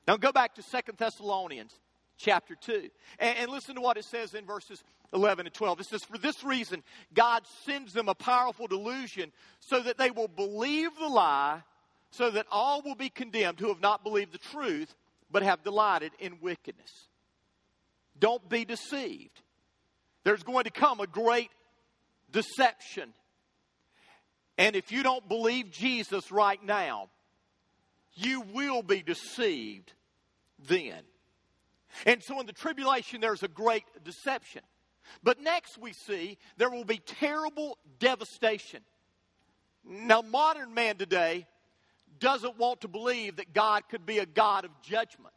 Now 0.08 0.18
go 0.18 0.32
back 0.32 0.56
to 0.56 0.64
Second 0.64 0.98
Thessalonians 0.98 1.78
chapter 2.18 2.56
2. 2.56 2.90
And, 3.20 3.38
and, 3.38 3.52
listen 3.52 3.76
to 3.76 3.82
what 3.82 3.98
it 3.98 4.06
says 4.06 4.34
in 4.34 4.46
verses 4.46 4.84
11 5.14 5.46
and 5.46 5.54
12. 5.54 5.82
It 5.82 5.86
says, 5.88 6.04
For 6.04 6.18
this 6.18 6.44
reason, 6.44 6.84
God 7.14 7.44
sends 7.66 7.94
them 7.94 8.10
a 8.10 8.16
powerful 8.16 8.68
delusion 8.68 9.32
so 9.60 9.82
that 9.82 9.98
they 9.98 10.12
will 10.12 10.28
believe 10.28 10.92
the 11.00 11.08
lie, 11.08 11.62
so 12.12 12.32
that 12.32 12.46
all 12.52 12.82
will 12.82 12.96
be 12.96 13.10
condemned 13.10 13.60
who 13.60 13.70
have 13.70 13.82
not 13.82 14.04
believed 14.04 14.34
the 14.34 14.38
truth, 14.38 14.94
but 15.32 15.44
have 15.44 15.64
delighted 15.64 16.12
in 16.20 16.40
wickedness. 16.42 16.92
Don't 18.20 18.48
be 18.48 18.66
deceived. 18.66 19.42
There's 20.24 20.44
going 20.44 20.66
to 20.66 20.72
come 20.72 21.00
a 21.00 21.08
great 21.08 21.50
deception. 22.32 23.14
And 24.58 24.76
if 24.76 24.92
you 24.92 25.04
don't 25.04 25.28
believe 25.28 25.72
Jesus 25.72 26.32
right 26.32 26.64
now, 26.64 27.10
you 28.16 28.42
will 28.42 28.84
be 28.84 29.02
deceived 29.02 29.92
then. 30.68 31.02
And 32.06 32.22
so 32.24 32.40
in 32.40 32.46
the 32.46 32.54
tribulation, 32.54 33.22
there's 33.22 33.44
a 33.44 33.48
great 33.48 33.84
deception. 34.04 34.62
But 35.22 35.42
next 35.42 35.78
we 35.78 35.94
see 35.94 36.38
there 36.58 36.70
will 36.70 36.86
be 36.86 36.98
terrible 36.98 37.78
devastation. 38.00 38.82
Now, 39.86 40.22
modern 40.22 40.74
man 40.74 40.96
today 40.98 41.46
doesn't 42.20 42.58
want 42.58 42.82
to 42.82 42.88
believe 42.88 43.38
that 43.38 43.54
God 43.54 43.84
could 43.90 44.06
be 44.06 44.20
a 44.20 44.26
God 44.26 44.66
of 44.66 44.72
judgment. 44.82 45.34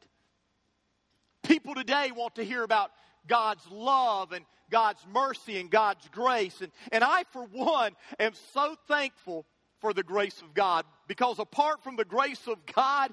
People 1.42 1.74
today 1.74 2.12
want 2.14 2.36
to 2.36 2.44
hear 2.44 2.62
about 2.62 2.90
God's 3.26 3.66
love 3.70 4.32
and 4.32 4.44
God's 4.70 5.04
mercy 5.12 5.58
and 5.58 5.70
God's 5.70 6.08
grace. 6.08 6.60
And, 6.60 6.72
and 6.92 7.02
I, 7.02 7.24
for 7.32 7.44
one, 7.44 7.92
am 8.18 8.32
so 8.52 8.76
thankful 8.88 9.46
for 9.80 9.92
the 9.92 10.02
grace 10.02 10.40
of 10.42 10.54
God 10.54 10.84
because 11.06 11.38
apart 11.38 11.82
from 11.82 11.96
the 11.96 12.04
grace 12.04 12.46
of 12.46 12.58
God, 12.66 13.12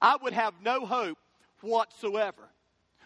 I 0.00 0.16
would 0.16 0.32
have 0.32 0.54
no 0.62 0.86
hope 0.86 1.18
whatsoever. 1.62 2.48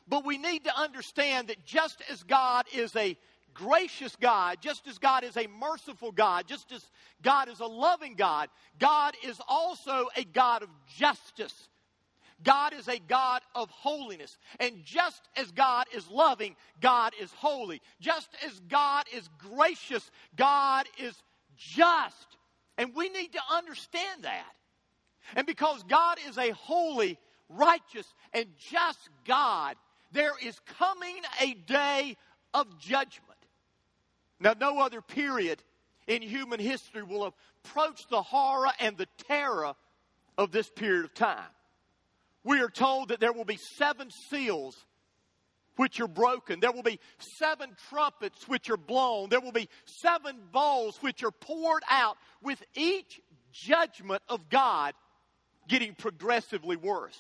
But 0.09 0.25
we 0.25 0.39
need 0.39 0.65
to 0.65 0.79
understand 0.79 1.49
that 1.49 1.65
just 1.65 2.03
as 2.11 2.23
God 2.23 2.67
is 2.73 2.95
a 2.95 3.17
gracious 3.55 4.15
God, 4.17 4.59
just 4.61 4.87
as 4.87 4.99
God 4.99 5.25
is 5.25 5.37
a 5.37 5.49
merciful 5.49 6.13
God, 6.13 6.47
just 6.47 6.71
as 6.73 6.85
God 7.23 7.49
is 7.49 7.61
a 7.61 7.67
loving 7.67 8.15
God, 8.15 8.49
God 8.79 9.15
is 9.25 9.41
also 9.49 10.09
a 10.17 10.25
God 10.25 10.63
of 10.63 10.69
justice. 10.97 11.69
God 12.43 12.75
is 12.75 12.87
a 12.87 12.99
God 12.99 13.41
of 13.55 13.71
holiness. 13.71 14.37
And 14.61 14.85
just 14.85 15.23
as 15.37 15.51
God 15.53 15.87
is 15.95 16.09
loving, 16.11 16.55
God 16.81 17.15
is 17.21 17.33
holy. 17.33 17.81
Just 18.01 18.29
as 18.45 18.61
God 18.69 19.07
is 19.15 19.29
gracious, 19.39 20.11
God 20.37 20.87
is 20.99 21.15
just. 21.57 22.37
And 22.77 22.95
we 22.95 23.09
need 23.09 23.33
to 23.33 23.41
understand 23.51 24.23
that. 24.23 24.53
And 25.35 25.47
because 25.47 25.83
God 25.85 26.19
is 26.29 26.37
a 26.37 26.51
holy, 26.51 27.19
righteous, 27.49 28.07
and 28.33 28.47
just 28.71 29.09
God, 29.25 29.77
there 30.13 30.33
is 30.43 30.59
coming 30.79 31.17
a 31.41 31.55
day 31.55 32.17
of 32.55 32.79
judgment. 32.79 33.39
Now, 34.41 34.55
no 34.59 34.81
other 34.81 35.01
period 35.01 35.63
in 36.07 36.23
human 36.23 36.61
history 36.61 37.03
will 37.03 37.35
approach 37.65 38.07
the 38.09 38.23
horror 38.23 38.71
and 38.81 38.97
the 38.97 39.09
terror 39.27 39.75
of 40.39 40.53
this 40.53 40.69
period 40.71 41.05
of 41.05 41.15
time. 41.15 41.49
We 42.45 42.61
are 42.61 42.69
told 42.69 43.09
that 43.09 43.21
there 43.21 43.33
will 43.33 43.45
be 43.45 43.59
seven 43.77 44.11
seals 44.31 44.77
which 45.77 46.01
are 46.01 46.09
broken. 46.09 46.61
There 46.61 46.73
will 46.73 46.83
be 46.83 47.01
seven 47.39 47.71
trumpets 47.91 48.49
which 48.49 48.71
are 48.71 48.77
blown. 48.77 49.29
There 49.29 49.41
will 49.41 49.53
be 49.53 49.69
seven 49.85 50.37
bowls 50.53 50.97
which 51.01 51.23
are 51.23 51.31
poured 51.31 51.83
out, 51.91 52.17
with 52.43 52.63
each 52.75 53.21
judgment 53.53 54.23
of 54.29 54.49
God 54.49 54.95
getting 55.69 55.95
progressively 55.95 56.77
worse. 56.77 57.19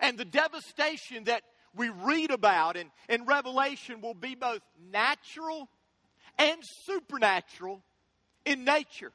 And 0.00 0.18
the 0.18 0.24
devastation 0.24 1.24
that 1.24 1.42
we 1.76 1.88
read 1.88 2.30
about 2.30 2.76
in, 2.76 2.90
in 3.08 3.24
Revelation 3.24 4.00
will 4.00 4.14
be 4.14 4.34
both 4.34 4.60
natural 4.92 5.68
and 6.38 6.62
supernatural 6.84 7.82
in 8.44 8.64
nature. 8.64 9.12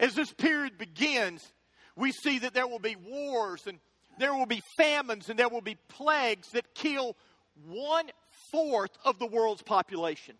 As 0.00 0.14
this 0.14 0.32
period 0.32 0.78
begins, 0.78 1.52
we 1.96 2.12
see 2.12 2.40
that 2.40 2.54
there 2.54 2.66
will 2.66 2.78
be 2.78 2.96
wars 2.96 3.62
and 3.66 3.78
there 4.18 4.34
will 4.34 4.46
be 4.46 4.62
famines 4.76 5.28
and 5.28 5.38
there 5.38 5.48
will 5.48 5.60
be 5.60 5.76
plagues 5.88 6.48
that 6.52 6.74
kill 6.74 7.16
one 7.66 8.10
fourth 8.50 8.90
of 9.04 9.18
the 9.18 9.26
world's 9.26 9.62
population. 9.62 10.36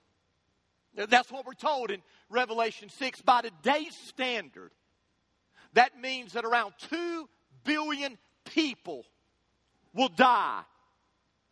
That's 0.95 1.31
what 1.31 1.45
we're 1.45 1.55
told 1.55 1.91
in 1.91 2.03
Revelation 2.31 2.89
6. 2.89 3.21
By 3.23 3.43
today's 3.43 3.95
standard, 4.09 4.71
that 5.75 5.99
means 6.01 6.33
that 6.33 6.45
around 6.45 6.73
2 6.89 7.29
billion 7.65 8.17
people 8.45 9.05
will 9.97 10.09
die 10.09 10.63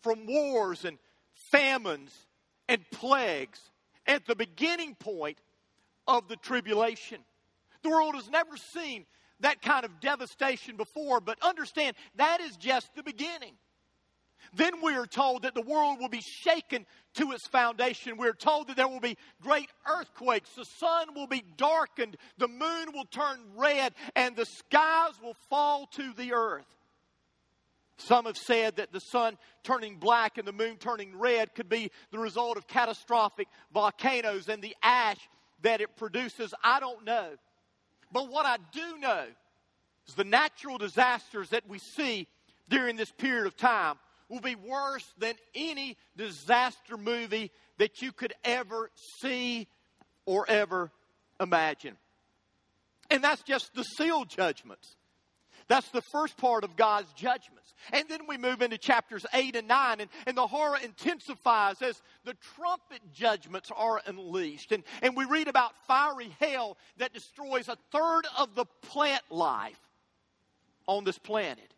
from 0.03 0.27
wars 0.27 0.85
and 0.85 0.99
famines 1.51 2.13
and 2.69 2.85
plagues 2.91 3.59
at 4.07 4.27
the 4.27 4.37
beginning 4.37 4.95
point 4.95 5.39
of 6.07 6.29
the 6.29 6.37
tribulation. 6.37 7.19
The 7.83 7.91
world 7.91 8.15
has 8.15 8.29
never 8.31 8.57
seen 8.57 9.07
that 9.41 9.63
kind 9.63 9.85
of 9.85 10.01
devastation 10.01 10.77
before, 10.77 11.21
but 11.21 11.39
understand 11.43 11.97
that 12.17 12.41
is 12.41 12.57
just 12.57 12.95
the 12.95 13.03
beginning. 13.03 13.55
Then 14.53 14.83
we 14.83 14.95
are 14.95 15.07
told 15.07 15.43
that 15.43 15.55
the 15.55 15.63
world 15.63 15.99
will 15.99 16.09
be 16.09 16.21
shaken 16.21 16.87
to 17.15 17.33
its 17.33 17.47
foundation. 17.47 18.17
We're 18.17 18.35
told 18.35 18.69
that 18.69 18.77
there 18.77 18.87
will 18.87 19.01
be 19.01 19.17
great 19.41 19.69
earthquakes. 19.89 20.51
The 20.51 20.67
sun 20.67 21.15
will 21.15 21.27
be 21.27 21.43
darkened. 21.57 22.17
The 22.39 22.49
moon 22.49 22.93
will 22.93 23.07
turn 23.07 23.41
red 23.57 23.95
and 24.15 24.37
the 24.37 24.45
skies 24.45 25.15
will 25.23 25.37
fall 25.49 25.87
to 25.93 26.13
the 26.13 26.35
earth. 26.35 26.67
Some 27.97 28.27
have 28.27 28.37
said 28.37 28.77
that 28.77 28.93
the 28.93 29.01
sun 29.01 29.39
turning 29.63 29.97
black 29.97 30.37
and 30.39 30.47
the 30.47 30.53
moon 30.53 30.77
turning 30.77 31.17
red 31.19 31.55
could 31.55 31.69
be 31.69 31.91
the 32.11 32.19
result 32.19 32.57
of 32.57 32.67
catastrophic 32.67 33.49
volcanoes 33.73 34.49
and 34.49 34.63
the 34.63 34.75
ash 34.83 35.19
that 35.63 35.81
it 35.81 35.97
produces. 35.97 36.53
I 36.63 36.81
don't 36.81 37.05
know. 37.05 37.31
But 38.13 38.31
what 38.31 38.47
I 38.47 38.59
do 38.73 38.99
know 38.99 39.27
is 40.07 40.15
the 40.15 40.25
natural 40.25 40.79
disasters 40.79 41.51
that 41.51 41.69
we 41.69 41.79
see 41.79 42.27
during 42.69 42.97
this 42.97 43.11
period 43.11 43.47
of 43.47 43.57
time 43.57 43.97
will 44.29 44.41
be 44.41 44.55
worse 44.55 45.07
than 45.19 45.35
any 45.55 45.97
disaster 46.17 46.97
movie 46.97 47.51
that 47.79 48.03
you 48.03 48.13
could 48.13 48.33
ever 48.45 48.91
see 49.21 49.69
or 50.27 50.49
ever 50.49 50.91
imagine. 51.41 51.97
And 53.11 53.23
that's 53.23 53.43
just 53.43 53.75
the 53.75 53.83
seal 53.83 54.25
judgments. 54.25 54.97
That's 55.69 55.89
the 55.89 56.03
first 56.03 56.37
part 56.37 56.65
of 56.65 56.77
God's 56.77 57.13
judgments. 57.15 57.75
And 57.93 58.09
then 58.09 58.21
we 58.29 58.37
move 58.37 58.63
into 58.63 58.79
chapters 58.79 59.25
8 59.33 59.57
and 59.57 59.69
9, 59.69 60.01
and, 60.01 60.11
and 60.27 60.37
the 60.37 60.47
horror 60.47 60.79
intensifies 60.83 61.81
as 61.83 62.01
the 62.25 62.35
trumpet 62.57 63.01
judgments 63.13 63.71
are 63.75 64.01
unleashed. 64.07 64.73
And, 64.73 64.85
and 65.03 65.17
we 65.17 65.25
read 65.25 65.49
about 65.49 65.73
fiery 65.87 66.35
hail 66.39 66.77
that 66.99 67.13
destroys 67.13 67.69
a 67.69 67.77
third 67.93 68.27
of 68.39 68.55
the 68.55 68.67
plant 68.83 69.23
life 69.31 69.81
on 70.87 71.05
this 71.05 71.19
planet. 71.19 71.75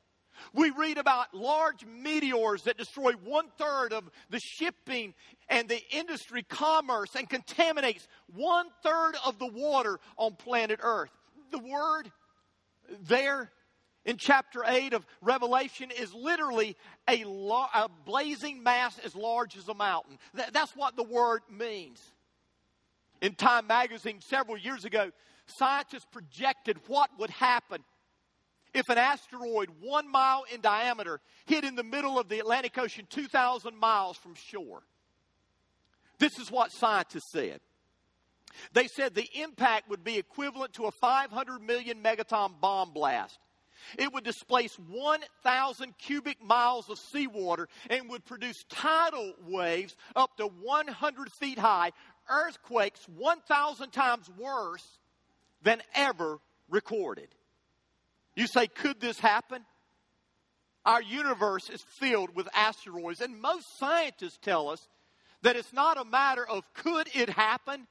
We 0.52 0.70
read 0.70 0.98
about 0.98 1.34
large 1.34 1.84
meteors 1.86 2.62
that 2.64 2.76
destroy 2.76 3.12
one 3.12 3.46
third 3.58 3.92
of 3.92 4.10
the 4.30 4.38
shipping 4.38 5.14
and 5.48 5.68
the 5.68 5.80
industry 5.90 6.42
commerce 6.42 7.14
and 7.14 7.28
contaminates 7.28 8.06
one 8.34 8.66
third 8.82 9.14
of 9.24 9.38
the 9.38 9.46
water 9.46 9.98
on 10.16 10.34
planet 10.34 10.80
Earth. 10.82 11.10
The 11.52 11.58
word 11.58 12.10
there 13.02 13.50
in 14.06 14.16
chapter 14.16 14.62
8 14.64 14.94
of 14.94 15.04
Revelation 15.20 15.90
is 15.90 16.14
literally 16.14 16.76
a, 17.08 17.24
lo- 17.24 17.66
a 17.74 17.90
blazing 18.06 18.62
mass 18.62 18.98
as 19.04 19.14
large 19.14 19.56
as 19.58 19.68
a 19.68 19.74
mountain. 19.74 20.16
Th- 20.34 20.48
that's 20.52 20.74
what 20.74 20.96
the 20.96 21.02
word 21.02 21.42
means. 21.50 22.00
In 23.20 23.34
Time 23.34 23.66
magazine 23.66 24.20
several 24.20 24.56
years 24.56 24.84
ago, 24.84 25.10
scientists 25.46 26.06
projected 26.10 26.78
what 26.86 27.10
would 27.18 27.30
happen 27.30 27.82
if 28.72 28.88
an 28.88 28.98
asteroid 28.98 29.70
one 29.80 30.10
mile 30.10 30.44
in 30.54 30.60
diameter 30.60 31.20
hit 31.46 31.64
in 31.64 31.74
the 31.74 31.82
middle 31.82 32.18
of 32.18 32.28
the 32.28 32.38
Atlantic 32.38 32.78
Ocean 32.78 33.06
2,000 33.10 33.76
miles 33.76 34.16
from 34.16 34.34
shore. 34.34 34.82
This 36.18 36.38
is 36.38 36.50
what 36.50 36.70
scientists 36.72 37.32
said. 37.32 37.60
They 38.72 38.86
said 38.86 39.14
the 39.14 39.28
impact 39.34 39.90
would 39.90 40.04
be 40.04 40.16
equivalent 40.16 40.74
to 40.74 40.86
a 40.86 40.92
500 40.92 41.60
million 41.60 42.02
megaton 42.02 42.60
bomb 42.60 42.92
blast. 42.92 43.38
It 43.98 44.12
would 44.12 44.24
displace 44.24 44.74
1,000 44.74 45.98
cubic 45.98 46.42
miles 46.42 46.88
of 46.88 46.98
seawater 46.98 47.68
and 47.90 48.08
would 48.10 48.24
produce 48.24 48.64
tidal 48.68 49.34
waves 49.46 49.96
up 50.14 50.36
to 50.36 50.46
100 50.46 51.32
feet 51.32 51.58
high, 51.58 51.92
earthquakes 52.28 53.06
1,000 53.16 53.90
times 53.90 54.30
worse 54.38 54.86
than 55.62 55.82
ever 55.94 56.38
recorded. 56.68 57.28
You 58.34 58.46
say, 58.46 58.66
could 58.66 59.00
this 59.00 59.18
happen? 59.18 59.64
Our 60.84 61.02
universe 61.02 61.68
is 61.68 61.82
filled 61.82 62.34
with 62.36 62.48
asteroids, 62.54 63.20
and 63.20 63.40
most 63.40 63.78
scientists 63.78 64.38
tell 64.40 64.68
us 64.68 64.86
that 65.42 65.56
it's 65.56 65.72
not 65.72 65.98
a 65.98 66.04
matter 66.04 66.46
of 66.46 66.62
could 66.74 67.08
it 67.14 67.28
happen. 67.28 67.86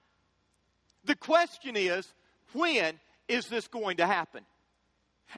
The 1.03 1.15
question 1.15 1.75
is, 1.75 2.07
when 2.53 2.99
is 3.27 3.47
this 3.47 3.67
going 3.67 3.97
to 3.97 4.07
happen? 4.07 4.45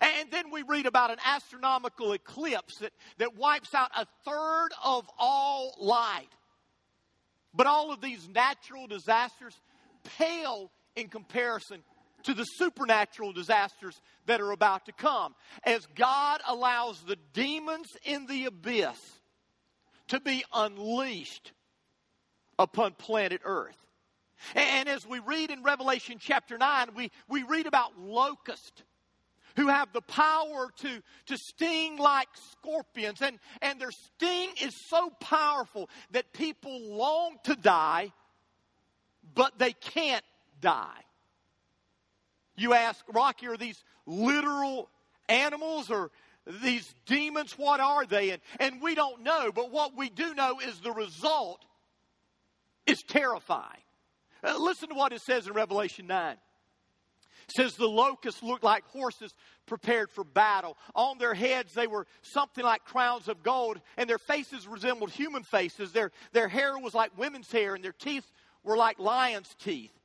And 0.02 0.30
then 0.32 0.52
we 0.52 0.64
read 0.64 0.86
about 0.86 1.12
an 1.12 1.18
astronomical 1.26 2.14
eclipse 2.14 2.76
that, 2.80 2.94
that 3.18 3.38
wipes 3.38 3.74
out 3.74 3.90
a 3.96 4.06
third 4.26 4.70
of 4.84 5.10
all 5.18 5.76
light. 5.80 6.30
But 7.54 7.68
all 7.68 7.92
of 7.92 8.02
these 8.02 8.28
natural 8.30 8.88
disasters 8.88 9.56
pale 10.18 10.72
in 10.96 11.08
comparison 11.08 11.84
to 12.24 12.34
the 12.34 12.44
supernatural 12.44 13.32
disasters 13.32 14.00
that 14.26 14.42
are 14.42 14.52
about 14.52 14.86
to 14.86 14.92
come 14.92 15.34
as 15.64 15.86
God 15.96 16.42
allows 16.48 17.02
the 17.02 17.18
demons 17.34 17.88
in 18.04 18.26
the 18.26 18.46
abyss 18.46 19.00
to 20.10 20.20
be 20.20 20.44
unleashed 20.54 21.52
upon 22.60 22.94
planet 22.94 23.42
Earth. 23.44 23.78
And 24.56 24.88
as 24.88 25.06
we 25.06 25.20
read 25.20 25.50
in 25.50 25.64
Revelation 25.64 26.18
chapter 26.20 26.58
9, 26.58 26.90
we, 26.96 27.12
we 27.28 27.44
read 27.44 27.66
about 27.66 28.00
locusts 28.00 28.84
who 29.58 29.68
have 29.68 29.92
the 29.92 30.02
power 30.02 30.70
to, 30.78 31.02
to 31.26 31.38
sting 31.38 31.98
like 31.98 32.30
scorpions. 32.52 33.22
And, 33.22 33.40
and 33.62 33.82
their 33.82 33.92
sting 33.92 34.52
is 34.62 34.76
so 34.76 35.10
powerful 35.20 35.90
that 36.12 36.32
people 36.32 36.80
long 36.96 37.38
to 37.46 37.56
die, 37.56 38.14
but 39.34 39.58
they 39.58 39.74
can't 39.74 40.24
die. 40.62 41.02
You 42.56 42.74
ask, 42.74 43.04
Rocky, 43.12 43.48
are 43.48 43.58
these 43.58 43.84
literal 44.06 44.90
animals 45.28 45.90
or 45.90 46.12
these 46.46 46.94
demons? 47.08 47.58
What 47.58 47.80
are 47.80 48.06
they? 48.06 48.30
And, 48.30 48.42
and 48.60 48.80
we 48.80 48.94
don't 48.94 49.24
know, 49.24 49.52
but 49.52 49.72
what 49.72 49.98
we 49.98 50.10
do 50.10 50.36
know 50.36 50.60
is 50.60 50.80
the 50.80 50.92
result 50.92 51.66
is 52.86 53.02
terrifying. 53.02 53.82
Uh, 54.44 54.56
listen 54.60 54.90
to 54.90 54.96
what 54.96 55.14
it 55.14 55.22
says 55.22 55.48
in 55.48 55.54
Revelation 55.54 56.06
9. 56.06 56.38
Says 57.56 57.76
the 57.76 57.88
locusts 57.88 58.44
looked 58.44 58.64
like 58.64 58.86
horses 58.88 59.34
prepared 59.66 60.12
for 60.12 60.24
battle. 60.24 60.78
On 60.96 61.18
their 61.18 61.34
heads 61.34 61.74
they 61.74 61.88
were 61.88 62.06
something 62.22 62.64
like 62.64 62.84
crowns 62.84 63.28
of 63.28 63.42
gold, 63.42 63.80
and 63.96 64.10
their 64.10 64.18
faces 64.18 64.68
resembled 64.68 65.12
human 65.12 65.44
faces. 65.44 65.92
Their, 65.92 66.12
their 66.34 66.48
hair 66.50 66.78
was 66.78 66.94
like 66.94 67.18
women's 67.18 67.52
hair, 67.52 67.76
and 67.76 67.84
their 67.84 67.94
teeth 67.94 68.30
were 68.64 68.76
like 68.76 69.00
lions' 69.00 69.56
teeth. 69.60 69.97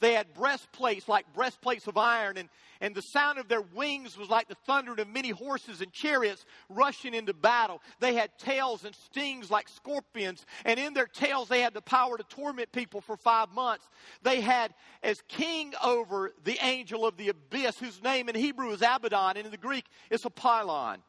They 0.00 0.14
had 0.14 0.32
breastplates 0.34 1.08
like 1.08 1.32
breastplates 1.34 1.86
of 1.86 1.96
iron, 1.96 2.36
and, 2.36 2.48
and 2.80 2.94
the 2.94 3.02
sound 3.02 3.38
of 3.38 3.48
their 3.48 3.60
wings 3.60 4.16
was 4.16 4.28
like 4.28 4.48
the 4.48 4.56
thunder 4.66 4.92
of 4.92 5.08
many 5.08 5.30
horses 5.30 5.80
and 5.80 5.92
chariots 5.92 6.44
rushing 6.68 7.14
into 7.14 7.34
battle. 7.34 7.82
They 8.00 8.14
had 8.14 8.30
tails 8.38 8.84
and 8.84 8.94
stings 8.94 9.50
like 9.50 9.68
scorpions, 9.68 10.44
and 10.64 10.78
in 10.78 10.94
their 10.94 11.06
tails 11.06 11.48
they 11.48 11.60
had 11.60 11.74
the 11.74 11.82
power 11.82 12.16
to 12.16 12.24
torment 12.24 12.70
people 12.72 13.00
for 13.00 13.16
five 13.16 13.50
months. 13.52 13.88
They 14.22 14.40
had 14.40 14.72
as 15.02 15.20
king 15.28 15.74
over 15.82 16.32
the 16.44 16.58
angel 16.62 17.06
of 17.06 17.16
the 17.16 17.30
abyss, 17.30 17.78
whose 17.78 18.02
name 18.02 18.28
in 18.28 18.34
Hebrew 18.34 18.70
is 18.70 18.82
Abaddon, 18.82 19.36
and 19.36 19.46
in 19.46 19.50
the 19.50 19.56
Greek 19.56 19.84
it's 20.10 20.24
Apollyon. 20.24 21.02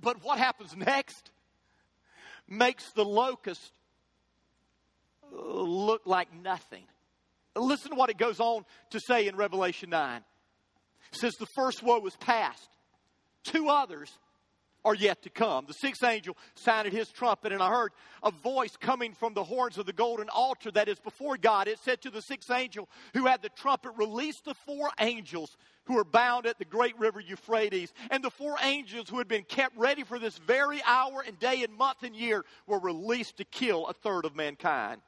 But 0.00 0.24
what 0.24 0.38
happens 0.38 0.74
next 0.76 1.30
makes 2.48 2.90
the 2.92 3.04
locust 3.04 3.72
look 5.30 6.02
like 6.04 6.28
nothing. 6.34 6.84
Listen 7.56 7.90
to 7.90 7.96
what 7.96 8.10
it 8.10 8.18
goes 8.18 8.40
on 8.40 8.64
to 8.90 9.00
say 9.00 9.28
in 9.28 9.36
Revelation 9.36 9.90
9. 9.90 10.22
It 11.12 11.18
says, 11.18 11.34
The 11.34 11.46
first 11.54 11.82
woe 11.82 11.98
was 12.00 12.16
past. 12.16 12.68
Two 13.44 13.68
others 13.68 14.10
are 14.84 14.94
yet 14.94 15.22
to 15.22 15.30
come. 15.30 15.64
The 15.66 15.74
sixth 15.74 16.04
angel 16.04 16.36
sounded 16.54 16.92
his 16.92 17.08
trumpet, 17.08 17.52
and 17.52 17.62
I 17.62 17.70
heard 17.70 17.92
a 18.22 18.30
voice 18.30 18.76
coming 18.76 19.14
from 19.14 19.32
the 19.32 19.44
horns 19.44 19.78
of 19.78 19.86
the 19.86 19.92
golden 19.92 20.28
altar 20.28 20.70
that 20.72 20.88
is 20.88 20.98
before 20.98 21.36
God. 21.36 21.68
It 21.68 21.78
said 21.78 22.02
to 22.02 22.10
the 22.10 22.20
sixth 22.20 22.50
angel 22.50 22.88
who 23.14 23.26
had 23.26 23.40
the 23.40 23.48
trumpet, 23.48 23.92
Release 23.96 24.40
the 24.44 24.54
four 24.54 24.90
angels 25.00 25.56
who 25.84 25.98
are 25.98 26.04
bound 26.04 26.46
at 26.46 26.58
the 26.58 26.64
great 26.64 26.98
river 26.98 27.20
Euphrates. 27.20 27.92
And 28.10 28.22
the 28.22 28.30
four 28.30 28.56
angels 28.62 29.08
who 29.08 29.18
had 29.18 29.28
been 29.28 29.44
kept 29.44 29.76
ready 29.76 30.02
for 30.02 30.18
this 30.18 30.38
very 30.38 30.82
hour 30.86 31.24
and 31.26 31.38
day 31.38 31.62
and 31.62 31.74
month 31.74 32.02
and 32.02 32.14
year 32.14 32.44
were 32.66 32.78
released 32.78 33.38
to 33.38 33.44
kill 33.44 33.86
a 33.86 33.92
third 33.92 34.24
of 34.24 34.36
mankind. 34.36 35.00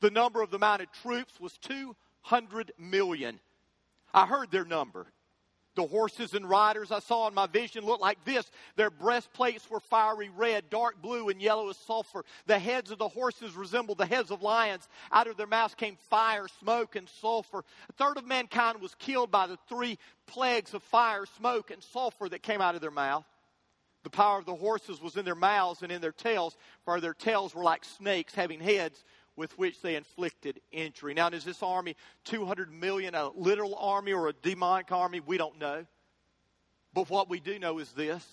The 0.00 0.10
number 0.10 0.42
of 0.42 0.50
the 0.50 0.58
mounted 0.58 0.88
troops 1.02 1.40
was 1.40 1.58
200 1.58 2.72
million. 2.78 3.40
I 4.14 4.26
heard 4.26 4.50
their 4.50 4.64
number. 4.64 5.06
The 5.78 5.86
horses 5.86 6.34
and 6.34 6.48
riders 6.48 6.90
I 6.90 6.98
saw 6.98 7.28
in 7.28 7.34
my 7.34 7.46
vision 7.46 7.84
looked 7.84 8.02
like 8.02 8.24
this. 8.24 8.50
Their 8.74 8.90
breastplates 8.90 9.70
were 9.70 9.78
fiery 9.78 10.28
red, 10.28 10.70
dark 10.70 11.00
blue, 11.00 11.28
and 11.28 11.40
yellow 11.40 11.68
as 11.68 11.76
sulfur. 11.76 12.24
The 12.46 12.58
heads 12.58 12.90
of 12.90 12.98
the 12.98 13.06
horses 13.06 13.54
resembled 13.54 13.98
the 13.98 14.06
heads 14.06 14.32
of 14.32 14.42
lions. 14.42 14.88
Out 15.12 15.28
of 15.28 15.36
their 15.36 15.46
mouths 15.46 15.76
came 15.76 15.96
fire, 16.10 16.48
smoke, 16.58 16.96
and 16.96 17.08
sulfur. 17.08 17.62
A 17.88 17.92
third 17.92 18.16
of 18.16 18.26
mankind 18.26 18.80
was 18.80 18.96
killed 18.96 19.30
by 19.30 19.46
the 19.46 19.58
three 19.68 19.98
plagues 20.26 20.74
of 20.74 20.82
fire, 20.82 21.26
smoke, 21.36 21.70
and 21.70 21.80
sulfur 21.80 22.28
that 22.28 22.42
came 22.42 22.60
out 22.60 22.74
of 22.74 22.80
their 22.80 22.90
mouth. 22.90 23.24
The 24.02 24.10
power 24.10 24.38
of 24.38 24.46
the 24.46 24.56
horses 24.56 25.00
was 25.00 25.16
in 25.16 25.24
their 25.24 25.36
mouths 25.36 25.82
and 25.82 25.92
in 25.92 26.00
their 26.00 26.10
tails, 26.10 26.56
for 26.84 27.00
their 27.00 27.14
tails 27.14 27.54
were 27.54 27.62
like 27.62 27.84
snakes, 27.84 28.34
having 28.34 28.58
heads 28.60 29.04
with 29.38 29.56
which 29.56 29.80
they 29.80 29.94
inflicted 29.94 30.60
injury. 30.72 31.14
Now, 31.14 31.28
is 31.28 31.44
this 31.44 31.62
army 31.62 31.94
200 32.24 32.72
million 32.72 33.14
a 33.14 33.30
literal 33.30 33.76
army 33.76 34.12
or 34.12 34.28
a 34.28 34.32
demonic 34.32 34.90
army? 34.90 35.20
We 35.20 35.38
don't 35.38 35.58
know. 35.58 35.86
But 36.92 37.08
what 37.08 37.30
we 37.30 37.38
do 37.38 37.58
know 37.58 37.78
is 37.78 37.92
this. 37.92 38.26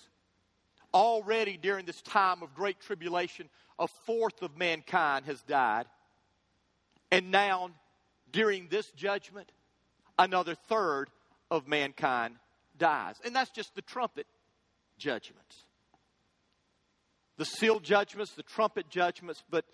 Already 0.92 1.56
during 1.56 1.86
this 1.86 2.02
time 2.02 2.42
of 2.42 2.54
great 2.54 2.80
tribulation, 2.80 3.48
a 3.78 3.86
fourth 3.86 4.42
of 4.42 4.58
mankind 4.58 5.26
has 5.26 5.40
died. 5.42 5.86
And 7.12 7.30
now, 7.30 7.70
during 8.32 8.66
this 8.68 8.90
judgment, 8.90 9.52
another 10.18 10.56
third 10.56 11.08
of 11.52 11.68
mankind 11.68 12.34
dies. 12.76 13.14
And 13.24 13.34
that's 13.34 13.50
just 13.50 13.76
the 13.76 13.82
trumpet 13.82 14.26
judgments. 14.98 15.56
The 17.36 17.44
seal 17.44 17.78
judgments, 17.78 18.32
the 18.32 18.42
trumpet 18.42 18.88
judgments, 18.88 19.44
but 19.48 19.64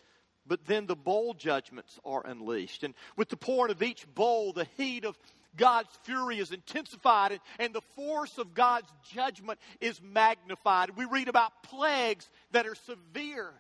but 0.47 0.65
then 0.67 0.87
the 0.87 0.97
bowl 0.97 1.35
judgments 1.35 1.99
are 2.05 2.27
unleashed. 2.27 2.83
And 2.83 2.95
with 3.17 3.29
the 3.29 3.37
pouring 3.37 3.73
of 3.73 3.83
each 3.83 4.07
bowl, 4.15 4.53
the 4.53 4.67
heat 4.77 5.05
of 5.05 5.19
God's 5.57 5.91
fury 6.05 6.39
is 6.39 6.51
intensified 6.51 7.33
and, 7.33 7.41
and, 7.59 7.75
the 7.75 7.83
force 7.95 8.39
of 8.39 8.55
God's 8.55 8.89
judgment 9.13 9.59
is 9.81 10.01
magnified. 10.03 10.97
We 10.97 11.05
read 11.05 11.29
about 11.29 11.63
plagues 11.63 12.29
that 12.53 12.67
are 12.67 12.75
severe. 12.75 13.51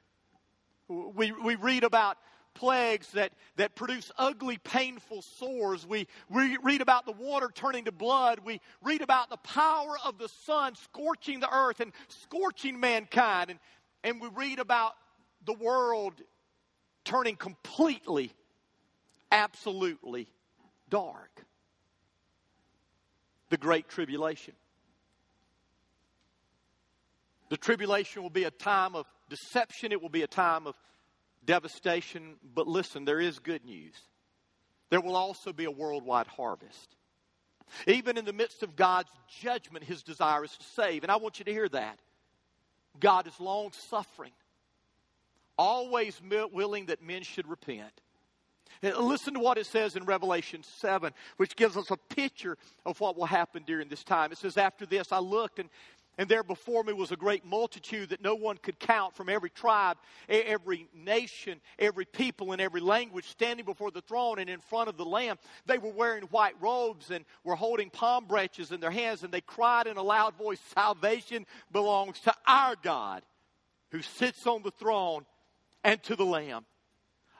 We, 0.88 1.32
we 1.32 1.54
read 1.54 1.84
about 1.84 2.16
plagues 2.54 3.10
that, 3.12 3.32
that 3.56 3.74
produce 3.74 4.10
ugly, 4.18 4.58
painful 4.58 5.22
sores. 5.22 5.86
We, 5.86 6.06
we 6.28 6.58
read 6.62 6.80
about 6.80 7.06
the 7.06 7.12
water 7.12 7.50
turning 7.54 7.84
to 7.84 7.92
blood. 7.92 8.40
We 8.44 8.60
read 8.82 9.02
about 9.02 9.30
the 9.30 9.38
power 9.38 9.96
of 10.04 10.18
the 10.18 10.28
sun 10.44 10.74
scorching 10.76 11.40
the 11.40 11.54
earth 11.54 11.80
and 11.80 11.92
scorching 12.08 12.80
mankind. 12.80 13.50
And, 13.50 13.58
and 14.04 14.20
we 14.20 14.28
read 14.34 14.58
about 14.58 14.92
the 15.44 15.54
world 15.54 16.14
turning 17.04 17.36
completely, 17.36 18.32
absolutely 19.30 20.28
dark. 20.88 21.44
The 23.50 23.56
Great 23.56 23.88
Tribulation. 23.88 24.54
The 27.50 27.56
tribulation 27.58 28.22
will 28.22 28.30
be 28.30 28.44
a 28.44 28.50
time 28.50 28.94
of 28.94 29.06
deception, 29.28 29.92
it 29.92 30.00
will 30.00 30.08
be 30.08 30.22
a 30.22 30.26
time 30.26 30.66
of 30.66 30.74
devastation. 31.44 32.36
But 32.54 32.66
listen, 32.66 33.04
there 33.04 33.20
is 33.20 33.38
good 33.38 33.64
news. 33.64 33.94
There 34.88 35.00
will 35.00 35.16
also 35.16 35.52
be 35.52 35.64
a 35.64 35.70
worldwide 35.70 36.26
harvest. 36.26 36.96
Even 37.86 38.18
in 38.18 38.24
the 38.24 38.32
midst 38.32 38.62
of 38.62 38.76
God's 38.76 39.10
judgment, 39.40 39.84
his 39.84 40.02
desire 40.02 40.44
is 40.44 40.50
to 40.52 40.64
save. 40.76 41.02
And 41.02 41.12
I 41.12 41.16
want 41.16 41.38
you 41.38 41.44
to 41.46 41.52
hear 41.52 41.68
that. 41.68 41.98
God 43.00 43.26
is 43.26 43.38
long 43.40 43.72
suffering 43.72 44.32
always 45.62 46.20
willing 46.52 46.86
that 46.86 47.00
men 47.02 47.22
should 47.22 47.48
repent. 47.48 47.92
Listen 48.82 49.34
to 49.34 49.40
what 49.40 49.58
it 49.58 49.66
says 49.66 49.94
in 49.94 50.04
Revelation 50.04 50.64
7, 50.64 51.12
which 51.36 51.54
gives 51.54 51.76
us 51.76 51.92
a 51.92 51.96
picture 51.96 52.58
of 52.84 53.00
what 53.00 53.16
will 53.16 53.26
happen 53.26 53.62
during 53.64 53.88
this 53.88 54.02
time. 54.02 54.32
It 54.32 54.38
says, 54.38 54.56
After 54.56 54.86
this, 54.86 55.12
I 55.12 55.20
looked, 55.20 55.60
and, 55.60 55.68
and 56.18 56.28
there 56.28 56.42
before 56.42 56.82
me 56.82 56.92
was 56.92 57.12
a 57.12 57.16
great 57.16 57.44
multitude 57.44 58.08
that 58.08 58.24
no 58.24 58.34
one 58.34 58.56
could 58.56 58.80
count 58.80 59.14
from 59.14 59.28
every 59.28 59.50
tribe, 59.50 59.98
every 60.28 60.88
nation, 60.92 61.60
every 61.78 62.06
people, 62.06 62.50
and 62.50 62.60
every 62.60 62.80
language 62.80 63.26
standing 63.26 63.64
before 63.64 63.92
the 63.92 64.00
throne 64.00 64.40
and 64.40 64.50
in 64.50 64.58
front 64.58 64.88
of 64.88 64.96
the 64.96 65.04
Lamb. 65.04 65.36
They 65.64 65.78
were 65.78 65.92
wearing 65.92 66.24
white 66.24 66.60
robes 66.60 67.12
and 67.12 67.24
were 67.44 67.54
holding 67.54 67.88
palm 67.88 68.26
branches 68.26 68.72
in 68.72 68.80
their 68.80 68.90
hands, 68.90 69.22
and 69.22 69.32
they 69.32 69.42
cried 69.42 69.86
in 69.86 69.96
a 69.96 70.02
loud 70.02 70.34
voice, 70.34 70.58
Salvation 70.74 71.46
belongs 71.70 72.18
to 72.22 72.34
our 72.48 72.74
God 72.82 73.22
who 73.92 74.02
sits 74.02 74.44
on 74.46 74.62
the 74.64 74.72
throne 74.72 75.24
and 75.84 76.02
to 76.04 76.16
the 76.16 76.24
Lamb. 76.24 76.64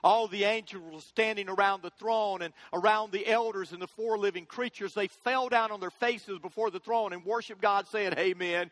All 0.03 0.27
the 0.27 0.43
angels 0.43 0.83
were 0.91 0.99
standing 0.99 1.47
around 1.47 1.81
the 1.81 1.89
throne 1.91 2.41
and 2.41 2.53
around 2.73 3.13
the 3.13 3.25
elders 3.25 3.71
and 3.71 3.81
the 3.81 3.87
four 3.87 4.17
living 4.17 4.45
creatures. 4.45 4.93
They 4.93 5.07
fell 5.07 5.47
down 5.47 5.71
on 5.71 5.79
their 5.79 5.89
faces 5.89 6.39
before 6.39 6.71
the 6.71 6.79
throne 6.79 7.13
and 7.13 7.23
worshiped 7.23 7.61
God, 7.61 7.87
saying, 7.87 8.13
Amen. 8.17 8.69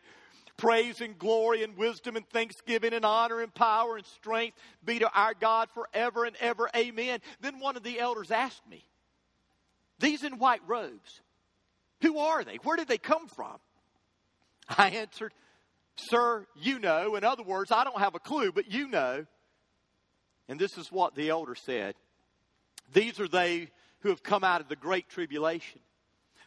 Praise 0.58 1.00
and 1.00 1.18
glory 1.18 1.62
and 1.64 1.76
wisdom 1.78 2.16
and 2.16 2.28
thanksgiving 2.28 2.92
and 2.92 3.06
honor 3.06 3.40
and 3.40 3.52
power 3.54 3.96
and 3.96 4.04
strength 4.04 4.58
be 4.84 4.98
to 4.98 5.10
our 5.10 5.32
God 5.32 5.70
forever 5.70 6.26
and 6.26 6.36
ever. 6.38 6.68
Amen. 6.76 7.20
Then 7.40 7.58
one 7.58 7.76
of 7.76 7.82
the 7.82 7.98
elders 7.98 8.30
asked 8.30 8.68
me, 8.68 8.84
These 9.98 10.24
in 10.24 10.38
white 10.38 10.60
robes, 10.66 11.22
who 12.02 12.18
are 12.18 12.44
they? 12.44 12.56
Where 12.56 12.76
did 12.76 12.88
they 12.88 12.98
come 12.98 13.28
from? 13.28 13.56
I 14.68 14.90
answered, 14.90 15.32
Sir, 15.96 16.46
you 16.54 16.78
know. 16.78 17.16
In 17.16 17.24
other 17.24 17.42
words, 17.42 17.72
I 17.72 17.84
don't 17.84 17.98
have 17.98 18.14
a 18.14 18.18
clue, 18.18 18.52
but 18.52 18.70
you 18.70 18.88
know. 18.88 19.24
And 20.48 20.58
this 20.58 20.76
is 20.76 20.90
what 20.90 21.14
the 21.14 21.30
elder 21.30 21.54
said 21.54 21.94
These 22.92 23.20
are 23.20 23.28
they 23.28 23.70
who 24.00 24.08
have 24.08 24.22
come 24.22 24.44
out 24.44 24.60
of 24.60 24.68
the 24.68 24.76
great 24.76 25.08
tribulation. 25.08 25.80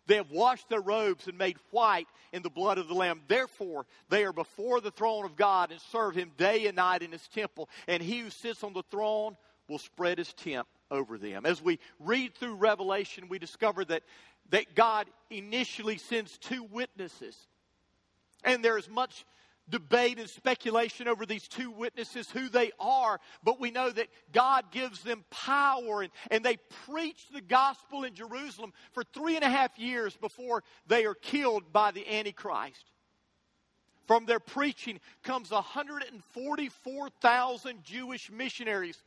They 0.08 0.16
have 0.18 0.30
washed 0.30 0.70
their 0.70 0.82
robes 0.82 1.28
and 1.28 1.38
made 1.38 1.58
white 1.72 2.08
in 2.32 2.44
the 2.44 2.50
blood 2.50 2.78
of 2.78 2.88
the 2.88 2.94
Lamb. 2.94 3.22
Therefore, 3.28 3.88
they 4.10 4.24
are 4.24 4.34
before 4.34 4.80
the 4.80 4.92
throne 4.92 5.26
of 5.26 5.36
God 5.36 5.72
and 5.72 5.82
serve 5.92 6.16
Him 6.16 6.32
day 6.38 6.68
and 6.68 6.76
night 6.76 7.02
in 7.02 7.12
His 7.12 7.28
temple. 7.28 7.70
And 7.88 8.04
He 8.04 8.20
who 8.20 8.30
sits 8.30 8.64
on 8.64 8.74
the 8.74 8.84
throne 8.92 9.36
will 9.68 9.80
spread 9.80 10.20
His 10.20 10.32
tent 10.34 10.68
over 10.92 11.18
them. 11.18 11.46
As 11.46 11.62
we 11.62 11.80
read 12.00 12.36
through 12.36 12.56
Revelation, 12.56 13.30
we 13.30 13.40
discover 13.40 13.84
that, 13.86 14.04
that 14.52 14.76
God 14.76 15.08
initially 15.32 15.98
sends 15.98 16.38
two 16.38 16.64
witnesses. 16.64 17.36
And 18.44 18.64
there 18.64 18.78
is 18.78 18.88
much 18.88 19.26
debate 19.70 20.20
and 20.20 20.30
speculation 20.30 21.08
over 21.08 21.26
these 21.26 21.48
two 21.48 21.72
witnesses, 21.72 22.30
who 22.30 22.50
they 22.50 22.72
are, 22.80 23.20
but 23.44 23.60
we 23.60 23.72
know 23.72 23.90
that 23.90 24.10
God 24.32 24.66
gives 24.72 25.02
them 25.04 25.26
power 25.30 26.02
and, 26.02 26.12
and 26.30 26.44
they 26.44 26.58
preach 26.86 27.28
the 27.34 27.42
gospel 27.42 28.04
in 28.04 28.14
Jerusalem 28.14 28.74
for 28.92 29.04
three 29.04 29.36
and 29.36 29.44
a 29.44 29.50
half 29.50 29.80
years 29.80 30.16
before 30.16 30.64
they 30.88 31.06
are 31.06 31.16
killed 31.16 31.74
by 31.74 31.92
the 31.92 32.08
Antichrist. 32.08 32.92
From 34.08 34.26
their 34.26 34.40
preaching 34.40 35.02
comes 35.24 35.52
144,000 35.52 37.84
Jewish 37.84 38.32
missionaries 38.32 39.04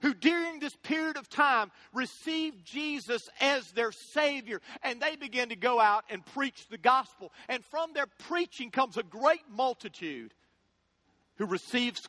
who 0.00 0.14
during 0.14 0.60
this 0.60 0.74
period 0.76 1.16
of 1.16 1.28
time 1.28 1.70
received 1.92 2.64
Jesus 2.64 3.28
as 3.40 3.70
their 3.72 3.92
Savior. 3.92 4.60
And 4.82 5.00
they 5.00 5.16
began 5.16 5.50
to 5.50 5.56
go 5.56 5.80
out 5.80 6.04
and 6.10 6.24
preach 6.26 6.66
the 6.68 6.78
gospel. 6.78 7.32
And 7.48 7.64
from 7.64 7.92
their 7.92 8.06
preaching 8.06 8.70
comes 8.70 8.96
a 8.96 9.02
great 9.02 9.48
multitude 9.50 10.34
who 11.36 11.46
receives 11.46 12.08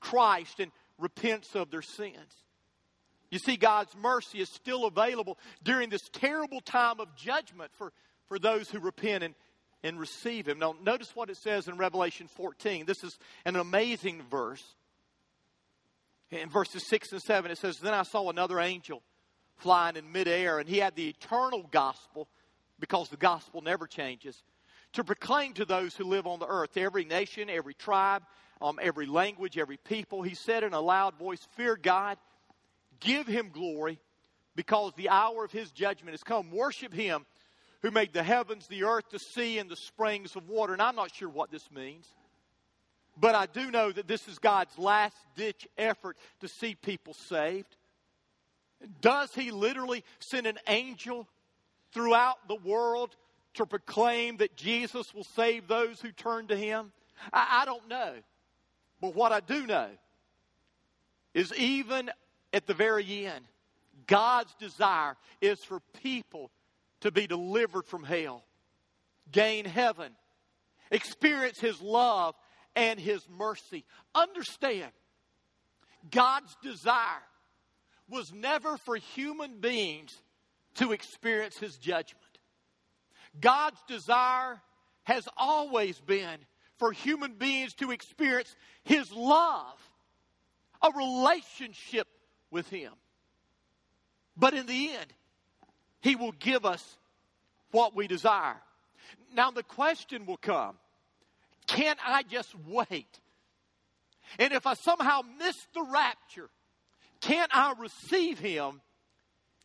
Christ 0.00 0.60
and 0.60 0.70
repents 0.98 1.54
of 1.54 1.70
their 1.70 1.82
sins. 1.82 2.44
You 3.30 3.38
see, 3.38 3.56
God's 3.56 3.94
mercy 3.96 4.40
is 4.40 4.48
still 4.48 4.84
available 4.84 5.38
during 5.62 5.90
this 5.90 6.08
terrible 6.12 6.60
time 6.60 7.00
of 7.00 7.14
judgment 7.16 7.72
for, 7.74 7.92
for 8.26 8.38
those 8.38 8.70
who 8.70 8.78
repent 8.78 9.24
and, 9.24 9.34
and 9.82 9.98
receive 9.98 10.46
Him. 10.46 10.58
Now, 10.58 10.76
notice 10.82 11.14
what 11.14 11.28
it 11.28 11.36
says 11.36 11.66
in 11.66 11.76
Revelation 11.76 12.28
14. 12.28 12.86
This 12.86 13.02
is 13.02 13.18
an 13.44 13.56
amazing 13.56 14.22
verse. 14.30 14.62
In 16.30 16.48
verses 16.48 16.86
6 16.88 17.12
and 17.12 17.22
7, 17.22 17.50
it 17.50 17.58
says, 17.58 17.78
Then 17.78 17.94
I 17.94 18.02
saw 18.02 18.30
another 18.30 18.58
angel 18.58 19.02
flying 19.58 19.96
in 19.96 20.10
midair, 20.10 20.58
and 20.58 20.68
he 20.68 20.78
had 20.78 20.96
the 20.96 21.08
eternal 21.08 21.68
gospel, 21.70 22.28
because 22.78 23.08
the 23.08 23.16
gospel 23.16 23.62
never 23.62 23.86
changes, 23.86 24.42
to 24.92 25.04
proclaim 25.04 25.54
to 25.54 25.64
those 25.64 25.94
who 25.94 26.04
live 26.04 26.26
on 26.26 26.40
the 26.40 26.46
earth, 26.46 26.76
every 26.76 27.04
nation, 27.04 27.48
every 27.48 27.74
tribe, 27.74 28.22
um, 28.60 28.78
every 28.82 29.06
language, 29.06 29.56
every 29.56 29.76
people. 29.76 30.22
He 30.22 30.34
said 30.34 30.62
in 30.62 30.72
a 30.72 30.80
loud 30.80 31.18
voice, 31.18 31.46
Fear 31.56 31.76
God, 31.76 32.18
give 33.00 33.26
him 33.26 33.50
glory, 33.52 34.00
because 34.56 34.92
the 34.96 35.10
hour 35.10 35.44
of 35.44 35.52
his 35.52 35.70
judgment 35.70 36.12
has 36.12 36.22
come. 36.22 36.50
Worship 36.50 36.92
him 36.92 37.24
who 37.82 37.90
made 37.90 38.12
the 38.12 38.22
heavens, 38.22 38.66
the 38.66 38.84
earth, 38.84 39.04
the 39.10 39.18
sea, 39.18 39.58
and 39.58 39.70
the 39.70 39.76
springs 39.76 40.34
of 40.34 40.48
water. 40.48 40.72
And 40.72 40.82
I'm 40.82 40.96
not 40.96 41.14
sure 41.14 41.28
what 41.28 41.50
this 41.50 41.70
means. 41.70 42.06
But 43.18 43.34
I 43.34 43.46
do 43.46 43.70
know 43.70 43.90
that 43.90 44.06
this 44.06 44.28
is 44.28 44.38
God's 44.38 44.78
last 44.78 45.16
ditch 45.36 45.66
effort 45.78 46.16
to 46.40 46.48
see 46.48 46.74
people 46.74 47.14
saved. 47.14 47.74
Does 49.00 49.34
He 49.34 49.50
literally 49.50 50.04
send 50.18 50.46
an 50.46 50.58
angel 50.68 51.26
throughout 51.92 52.46
the 52.46 52.56
world 52.56 53.16
to 53.54 53.64
proclaim 53.64 54.36
that 54.38 54.54
Jesus 54.54 55.14
will 55.14 55.24
save 55.24 55.66
those 55.66 56.00
who 56.00 56.12
turn 56.12 56.48
to 56.48 56.56
Him? 56.56 56.92
I, 57.32 57.62
I 57.62 57.64
don't 57.64 57.88
know. 57.88 58.12
But 59.00 59.14
what 59.14 59.32
I 59.32 59.40
do 59.40 59.66
know 59.66 59.88
is 61.32 61.54
even 61.54 62.10
at 62.52 62.66
the 62.66 62.74
very 62.74 63.26
end, 63.26 63.44
God's 64.06 64.54
desire 64.54 65.16
is 65.40 65.64
for 65.64 65.80
people 66.02 66.50
to 67.00 67.10
be 67.10 67.26
delivered 67.26 67.86
from 67.86 68.04
hell, 68.04 68.44
gain 69.32 69.64
heaven, 69.64 70.12
experience 70.90 71.58
His 71.58 71.80
love 71.80 72.34
and 72.76 73.00
His 73.00 73.26
mercy. 73.28 73.84
Understand, 74.14 74.92
God's 76.10 76.54
desire 76.62 77.22
was 78.08 78.32
never 78.32 78.76
for 78.84 78.96
human 78.96 79.58
beings 79.58 80.14
to 80.74 80.92
experience 80.92 81.56
His 81.58 81.76
judgment. 81.78 82.22
God's 83.40 83.82
desire 83.88 84.60
has 85.04 85.26
always 85.36 85.98
been 86.00 86.38
for 86.78 86.92
human 86.92 87.32
beings 87.32 87.72
to 87.74 87.90
experience 87.90 88.54
His 88.84 89.10
love, 89.10 89.78
a 90.82 90.90
relationship 90.94 92.06
with 92.50 92.68
Him. 92.68 92.92
But 94.36 94.54
in 94.54 94.66
the 94.66 94.90
end, 94.90 95.12
He 96.00 96.14
will 96.14 96.32
give 96.32 96.66
us 96.66 96.84
what 97.70 97.96
we 97.96 98.06
desire. 98.06 98.60
Now, 99.34 99.50
the 99.50 99.62
question 99.62 100.26
will 100.26 100.36
come 100.36 100.76
can't 101.76 101.98
I 102.06 102.22
just 102.22 102.54
wait? 102.66 103.20
And 104.38 104.54
if 104.54 104.66
I 104.66 104.74
somehow 104.74 105.20
miss 105.38 105.56
the 105.74 105.86
rapture, 105.92 106.48
can't 107.20 107.54
I 107.54 107.74
receive 107.78 108.38
him 108.38 108.80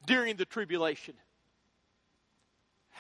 during 0.06 0.36
the 0.36 0.44
tribulation? 0.44 1.14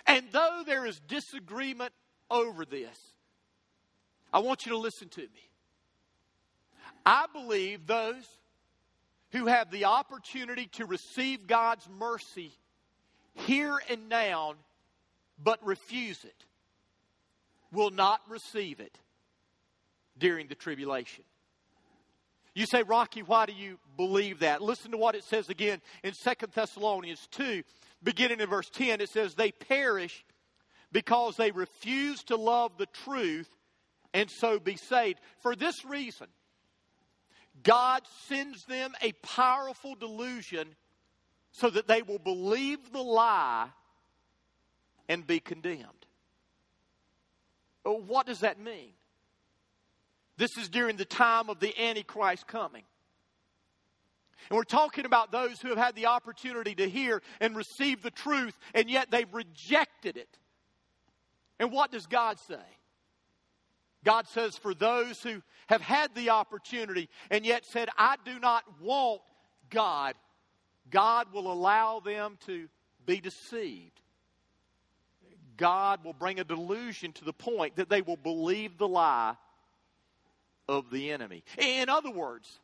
And 0.08 0.26
though 0.32 0.63
there 0.65 0.86
is 0.86 1.00
disagreement 1.08 1.91
over 2.30 2.63
this, 2.63 2.97
I 4.32 4.39
want 4.39 4.65
you 4.65 4.71
to 4.71 4.78
listen 4.78 5.10
to 5.10 5.21
me. 5.21 5.50
I 7.06 7.26
believe 7.34 7.86
those 7.86 8.26
who 9.32 9.47
have 9.47 9.71
the 9.71 9.86
opportunity 9.86 10.67
to 10.74 10.86
receive 10.86 11.47
God's 11.47 11.88
mercy 12.00 12.54
here 13.34 13.78
and 13.89 14.08
now, 14.08 14.54
but 15.43 15.65
refuse 15.65 16.24
it, 16.24 16.45
will 17.71 17.91
not 17.91 18.21
receive 18.29 18.79
it 18.79 18.97
during 20.17 20.47
the 20.47 20.55
tribulation. 20.55 21.23
You 22.53 22.65
say, 22.65 22.84
Rocky, 22.84 23.23
why 23.23 23.45
do 23.45 23.53
you 23.53 23.79
believe 23.95 24.39
that? 24.39 24.62
Listen 24.62 24.91
to 24.91 24.97
what 24.97 25.15
it 25.15 25.23
says 25.23 25.49
again 25.49 25.81
in 26.03 26.13
Second 26.13 26.51
Thessalonians 26.53 27.27
2, 27.31 27.63
beginning 28.03 28.41
in 28.41 28.49
verse 28.49 28.69
10. 28.69 28.99
It 28.99 29.10
says, 29.10 29.36
They 29.36 29.51
perish 29.51 30.25
because 30.91 31.38
they 31.38 31.51
refuse 31.51 32.23
to 32.25 32.36
love 32.36 32.73
the 32.77 32.88
truth 32.88 33.49
and 34.13 34.29
so 34.29 34.60
be 34.60 34.75
saved. 34.75 35.19
For 35.39 35.55
this 35.55 35.86
reason, 35.86 36.27
God 37.63 38.01
sends 38.27 38.65
them 38.65 38.91
a 39.01 39.13
powerful 39.13 39.95
delusion 39.95 40.67
so 41.51 41.69
that 41.69 41.88
they 41.88 42.01
will 42.01 42.19
believe 42.19 42.91
the 42.91 43.01
lie 43.01 43.67
and 45.07 45.25
be 45.25 45.39
condemned. 45.39 46.00
Oh, 47.85 47.97
what 47.97 48.25
does 48.25 48.39
that 48.41 48.59
mean? 48.59 48.91
This 50.37 50.57
is 50.57 50.69
during 50.69 50.97
the 50.97 51.05
time 51.05 51.49
of 51.49 51.59
the 51.59 51.73
Antichrist 51.79 52.47
coming. 52.47 52.83
And 54.49 54.57
we're 54.57 54.63
talking 54.63 55.05
about 55.05 55.31
those 55.31 55.61
who 55.61 55.69
have 55.69 55.77
had 55.77 55.95
the 55.95 56.07
opportunity 56.07 56.73
to 56.75 56.89
hear 56.89 57.21
and 57.39 57.55
receive 57.55 58.01
the 58.01 58.11
truth, 58.11 58.57
and 58.73 58.89
yet 58.89 59.11
they've 59.11 59.31
rejected 59.33 60.17
it. 60.17 60.37
And 61.59 61.71
what 61.71 61.91
does 61.91 62.07
God 62.07 62.39
say? 62.39 62.55
God 64.03 64.27
says, 64.27 64.57
for 64.57 64.73
those 64.73 65.21
who 65.21 65.43
have 65.67 65.81
had 65.81 66.15
the 66.15 66.31
opportunity 66.31 67.07
and 67.29 67.45
yet 67.45 67.65
said, 67.65 67.87
I 67.97 68.15
do 68.25 68.39
not 68.39 68.63
want 68.81 69.21
God, 69.69 70.15
God 70.89 71.31
will 71.31 71.51
allow 71.51 71.99
them 71.99 72.39
to 72.47 72.67
be 73.05 73.21
deceived. 73.21 74.00
God 75.62 76.04
will 76.04 76.13
bring 76.13 76.39
a 76.39 76.43
delusion 76.43 77.13
to 77.13 77.24
the 77.24 77.34
point 77.34 77.76
that 77.76 77.88
they 77.88 78.02
will 78.02 78.17
believe 78.17 78.80
the 78.80 78.88
lie 78.88 79.36
of 80.67 80.89
the 80.89 81.12
enemy. 81.12 81.43
In 81.60 81.88
other 81.88 82.10
words, 82.10 82.60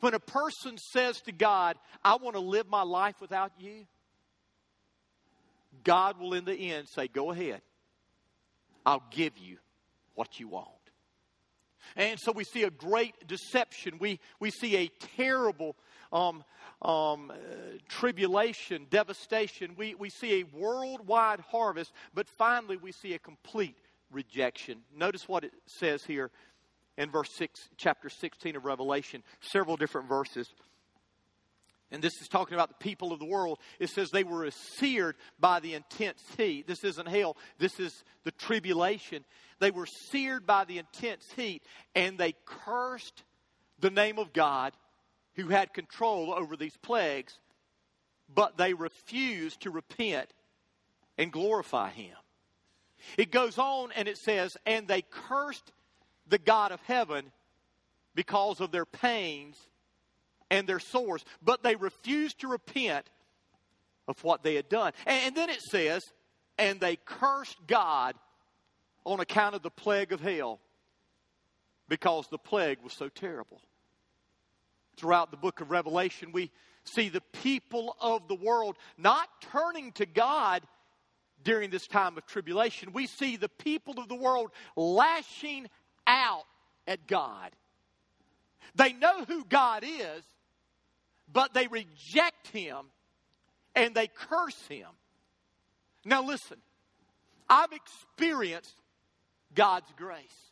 when 0.00 0.14
a 0.14 0.18
person 0.18 0.78
says 0.78 1.20
to 1.26 1.32
God, 1.32 1.76
I 2.02 2.16
want 2.16 2.34
to 2.34 2.40
live 2.40 2.66
my 2.66 2.80
life 2.80 3.20
without 3.20 3.52
you, 3.58 3.84
God 5.84 6.18
will 6.18 6.32
in 6.32 6.46
the 6.46 6.54
end 6.54 6.88
say, 6.88 7.08
Go 7.08 7.30
ahead. 7.30 7.60
I'll 8.86 9.04
give 9.10 9.36
you 9.36 9.58
what 10.14 10.40
you 10.40 10.48
want. 10.48 10.68
And 11.94 12.18
so 12.18 12.32
we 12.32 12.44
see 12.44 12.62
a 12.62 12.70
great 12.70 13.14
deception. 13.28 13.98
We, 13.98 14.18
we 14.38 14.50
see 14.50 14.76
a 14.78 14.90
terrible 15.16 15.76
um, 16.12 16.44
um, 16.82 17.30
uh, 17.30 17.34
tribulation, 17.88 18.86
devastation. 18.90 19.74
We, 19.76 19.94
we 19.94 20.10
see 20.10 20.40
a 20.40 20.56
worldwide 20.56 21.40
harvest, 21.40 21.92
but 22.14 22.28
finally 22.28 22.76
we 22.76 22.92
see 22.92 23.14
a 23.14 23.18
complete 23.18 23.76
rejection. 24.10 24.78
Notice 24.96 25.28
what 25.28 25.44
it 25.44 25.52
says 25.66 26.04
here 26.04 26.30
in 26.96 27.10
verse 27.10 27.30
6, 27.32 27.68
chapter 27.76 28.08
16 28.08 28.56
of 28.56 28.64
Revelation, 28.64 29.22
several 29.40 29.76
different 29.76 30.08
verses. 30.08 30.48
And 31.92 32.02
this 32.02 32.20
is 32.20 32.28
talking 32.28 32.54
about 32.54 32.68
the 32.68 32.74
people 32.84 33.12
of 33.12 33.18
the 33.18 33.26
world. 33.26 33.58
It 33.80 33.90
says 33.90 34.10
they 34.10 34.22
were 34.22 34.48
seared 34.50 35.16
by 35.40 35.60
the 35.60 35.74
intense 35.74 36.22
heat. 36.36 36.66
This 36.66 36.84
isn't 36.84 37.08
hell, 37.08 37.36
this 37.58 37.80
is 37.80 38.04
the 38.24 38.30
tribulation. 38.32 39.24
They 39.58 39.70
were 39.70 39.86
seared 39.86 40.46
by 40.46 40.64
the 40.64 40.78
intense 40.78 41.26
heat, 41.36 41.62
and 41.94 42.16
they 42.16 42.34
cursed 42.44 43.24
the 43.80 43.90
name 43.90 44.18
of 44.18 44.32
God 44.32 44.72
who 45.40 45.48
had 45.48 45.72
control 45.72 46.32
over 46.32 46.56
these 46.56 46.76
plagues, 46.76 47.38
but 48.32 48.56
they 48.56 48.74
refused 48.74 49.62
to 49.62 49.70
repent 49.70 50.30
and 51.18 51.32
glorify 51.32 51.90
him. 51.90 52.14
It 53.16 53.30
goes 53.30 53.58
on 53.58 53.92
and 53.92 54.08
it 54.08 54.18
says, 54.18 54.56
and 54.66 54.86
they 54.86 55.02
cursed 55.02 55.72
the 56.28 56.38
God 56.38 56.72
of 56.72 56.80
heaven 56.82 57.32
because 58.14 58.60
of 58.60 58.70
their 58.70 58.84
pains 58.84 59.56
and 60.50 60.66
their 60.66 60.80
sores, 60.80 61.24
but 61.42 61.62
they 61.62 61.76
refused 61.76 62.40
to 62.40 62.48
repent 62.48 63.06
of 64.08 64.22
what 64.24 64.42
they 64.42 64.54
had 64.54 64.68
done. 64.68 64.92
And, 65.06 65.34
then 65.34 65.48
it 65.48 65.62
says, 65.62 66.02
and 66.58 66.80
they 66.80 66.96
cursed 66.96 67.56
God 67.66 68.16
on 69.04 69.20
account 69.20 69.54
of 69.54 69.62
the 69.62 69.70
plague 69.70 70.12
of 70.12 70.20
hell 70.20 70.60
because 71.88 72.26
the 72.28 72.38
plague 72.38 72.78
was 72.82 72.92
so 72.92 73.08
terrible 73.08 73.60
throughout 74.96 75.30
the 75.30 75.36
book 75.36 75.60
of 75.60 75.70
Revelation, 75.70 76.32
we 76.32 76.50
see 76.84 77.08
the 77.08 77.20
people 77.20 77.96
of 78.00 78.28
the 78.28 78.34
world 78.34 78.76
not 78.98 79.28
turning 79.52 79.92
to 79.92 80.06
God 80.06 80.62
during 81.44 81.70
this 81.70 81.86
time 81.86 82.16
of 82.18 82.26
tribulation. 82.26 82.92
We 82.92 83.06
see 83.06 83.36
the 83.36 83.48
people 83.48 83.98
of 83.98 84.08
the 84.08 84.14
world 84.14 84.50
lashing 84.76 85.68
out 86.06 86.44
at 86.86 87.06
God. 87.06 87.50
They 88.74 88.92
know 88.92 89.24
who 89.24 89.44
God 89.44 89.84
is, 89.84 90.22
but 91.32 91.54
they 91.54 91.66
reject 91.66 92.48
Him 92.48 92.86
and 93.74 93.94
they 93.94 94.08
curse 94.08 94.66
Him. 94.68 94.88
Now, 96.04 96.24
listen, 96.24 96.58
I've 97.48 97.72
experienced 97.72 98.76
God's 99.54 99.90
grace. 99.96 100.50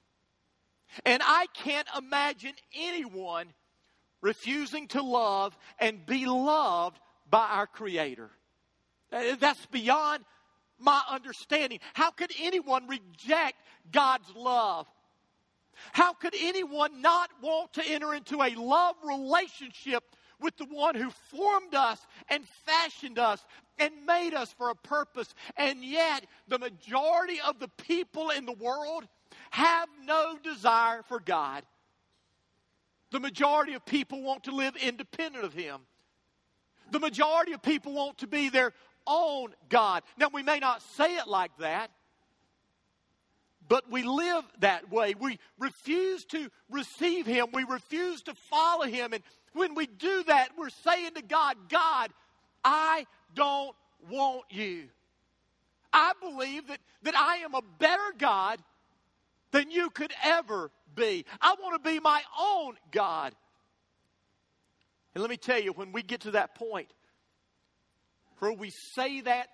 And 1.04 1.22
I 1.24 1.46
can't 1.54 1.86
imagine 1.96 2.54
anyone 2.74 3.46
refusing 4.20 4.88
to 4.88 5.02
love 5.02 5.56
and 5.78 6.04
be 6.06 6.26
loved 6.26 6.98
by 7.30 7.46
our 7.46 7.66
Creator. 7.66 8.30
Uh, 9.12 9.36
that's 9.38 9.64
beyond 9.66 10.24
my 10.78 11.00
understanding. 11.10 11.80
How 11.94 12.10
could 12.10 12.32
anyone 12.40 12.86
reject 12.86 13.56
God's 13.90 14.30
love? 14.34 14.86
How 15.92 16.12
could 16.12 16.34
anyone 16.38 17.00
not 17.00 17.30
want 17.42 17.74
to 17.74 17.82
enter 17.86 18.14
into 18.14 18.42
a 18.42 18.54
love 18.54 18.96
relationship 19.04 20.04
with 20.40 20.56
the 20.56 20.66
one 20.66 20.94
who 20.94 21.10
formed 21.10 21.74
us 21.74 22.04
and 22.28 22.44
fashioned 22.66 23.18
us 23.18 23.44
and 23.78 23.92
made 24.06 24.34
us 24.34 24.52
for 24.52 24.70
a 24.70 24.74
purpose? 24.74 25.32
And 25.56 25.84
yet, 25.84 26.26
the 26.48 26.58
majority 26.58 27.38
of 27.46 27.58
the 27.58 27.68
people 27.68 28.30
in 28.30 28.44
the 28.44 28.52
world 28.52 29.06
have 29.50 29.88
no 30.04 30.36
desire 30.42 31.02
for 31.02 31.20
God. 31.20 31.64
The 33.10 33.20
majority 33.20 33.74
of 33.74 33.84
people 33.84 34.22
want 34.22 34.44
to 34.44 34.52
live 34.52 34.76
independent 34.76 35.44
of 35.44 35.54
Him. 35.54 35.80
The 36.90 37.00
majority 37.00 37.52
of 37.52 37.62
people 37.62 37.92
want 37.92 38.18
to 38.18 38.26
be 38.26 38.48
their 38.48 38.72
own 39.06 39.54
God. 39.68 40.02
Now, 40.18 40.28
we 40.32 40.42
may 40.42 40.58
not 40.58 40.82
say 40.96 41.16
it 41.16 41.26
like 41.26 41.56
that, 41.58 41.90
but 43.68 43.90
we 43.90 44.02
live 44.02 44.44
that 44.60 44.90
way. 44.90 45.14
We 45.18 45.38
refuse 45.58 46.24
to 46.26 46.50
receive 46.70 47.26
Him, 47.26 47.48
we 47.52 47.64
refuse 47.64 48.22
to 48.22 48.34
follow 48.34 48.84
Him. 48.84 49.12
And 49.12 49.22
when 49.52 49.74
we 49.74 49.86
do 49.86 50.24
that, 50.24 50.50
we're 50.56 50.70
saying 50.70 51.14
to 51.14 51.22
God, 51.22 51.56
God, 51.68 52.10
I 52.64 53.06
don't 53.34 53.74
want 54.10 54.44
you. 54.50 54.84
I 55.92 56.12
believe 56.20 56.68
that, 56.68 56.80
that 57.02 57.16
I 57.16 57.36
am 57.38 57.54
a 57.54 57.62
better 57.78 58.12
God 58.18 58.60
than 59.50 59.70
you 59.70 59.90
could 59.90 60.12
ever 60.24 60.70
be. 60.94 61.24
I 61.40 61.54
want 61.60 61.82
to 61.82 61.90
be 61.90 62.00
my 62.00 62.22
own 62.40 62.74
God. 62.90 63.34
And 65.14 65.22
let 65.22 65.30
me 65.30 65.36
tell 65.36 65.60
you, 65.60 65.72
when 65.72 65.92
we 65.92 66.02
get 66.02 66.22
to 66.22 66.32
that 66.32 66.54
point 66.54 66.88
where 68.38 68.52
we 68.52 68.70
say 68.70 69.20
that 69.22 69.48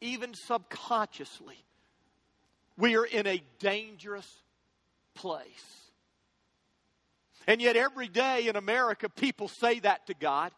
even 0.00 0.34
subconsciously, 0.34 1.56
we 2.76 2.96
are 2.96 3.04
in 3.04 3.26
a 3.26 3.42
dangerous 3.58 4.28
place. 5.14 5.44
And 7.46 7.60
yet, 7.60 7.76
every 7.76 8.08
day 8.08 8.46
in 8.46 8.56
America, 8.56 9.08
people 9.08 9.48
say 9.48 9.80
that 9.80 10.06
to 10.06 10.14
God. 10.14 10.52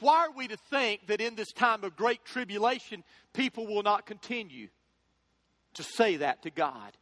Why 0.00 0.26
are 0.26 0.32
we 0.32 0.48
to 0.48 0.56
think 0.56 1.06
that 1.06 1.20
in 1.20 1.36
this 1.36 1.52
time 1.52 1.84
of 1.84 1.94
great 1.94 2.24
tribulation, 2.24 3.04
people 3.32 3.68
will 3.68 3.84
not 3.84 4.04
continue 4.04 4.68
to 5.74 5.82
say 5.82 6.16
that 6.16 6.42
to 6.42 6.50
God? 6.50 6.92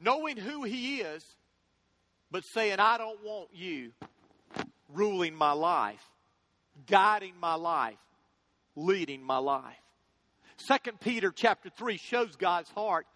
Knowing 0.00 0.36
who 0.36 0.64
He 0.64 1.00
is, 1.00 1.24
but 2.30 2.42
saying, 2.54 2.78
I 2.78 2.98
don't 2.98 3.22
want 3.24 3.48
you 3.52 3.92
ruling 4.88 5.34
my 5.34 5.52
life, 5.52 6.02
guiding 6.86 7.34
my 7.40 7.54
life, 7.54 7.98
leading 8.76 9.22
my 9.22 9.38
life. 9.38 9.64
Second 10.56 11.00
Peter 11.00 11.32
chapter 11.34 11.70
3 11.70 11.96
shows 11.96 12.36
God's 12.36 12.70
heart 12.70 13.06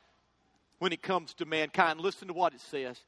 when 0.79 0.93
it 0.93 1.03
comes 1.03 1.35
to 1.35 1.45
mankind. 1.45 2.01
Listen 2.01 2.29
to 2.29 2.35
what 2.35 2.55
it 2.55 2.61
says. 2.61 2.99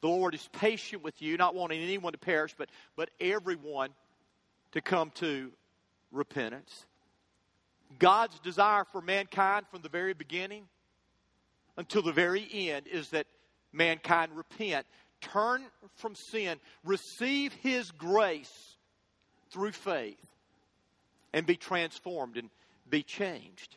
The 0.00 0.08
Lord 0.08 0.34
is 0.34 0.48
patient 0.52 1.02
with 1.02 1.20
you, 1.22 1.36
not 1.36 1.54
wanting 1.54 1.82
anyone 1.82 2.12
to 2.12 2.18
perish, 2.18 2.54
but, 2.56 2.68
but 2.96 3.10
everyone 3.20 3.90
to 4.72 4.80
come 4.80 5.10
to 5.16 5.50
repentance. 6.12 6.84
God's 7.98 8.38
desire 8.40 8.84
for 8.84 9.00
mankind 9.00 9.66
from 9.70 9.82
the 9.82 9.88
very 9.88 10.14
beginning 10.14 10.64
until 11.76 12.02
the 12.02 12.12
very 12.12 12.46
end 12.52 12.86
is 12.86 13.10
that 13.10 13.26
mankind 13.72 14.32
repent, 14.34 14.86
turn 15.20 15.64
from 15.96 16.14
sin, 16.14 16.58
receive 16.84 17.52
His 17.54 17.90
grace 17.90 18.76
through 19.50 19.72
faith, 19.72 20.24
and 21.32 21.46
be 21.46 21.56
transformed 21.56 22.36
and 22.36 22.50
be 22.88 23.02
changed. 23.02 23.76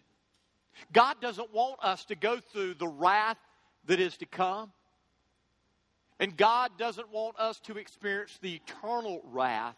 God 0.93 1.19
doesn't 1.21 1.53
want 1.53 1.83
us 1.83 2.05
to 2.05 2.15
go 2.15 2.39
through 2.39 2.75
the 2.75 2.87
wrath 2.87 3.37
that 3.87 3.99
is 3.99 4.17
to 4.17 4.25
come. 4.25 4.71
And 6.19 6.35
God 6.35 6.71
doesn't 6.77 7.11
want 7.11 7.39
us 7.39 7.59
to 7.61 7.77
experience 7.77 8.37
the 8.41 8.55
eternal 8.55 9.21
wrath 9.31 9.75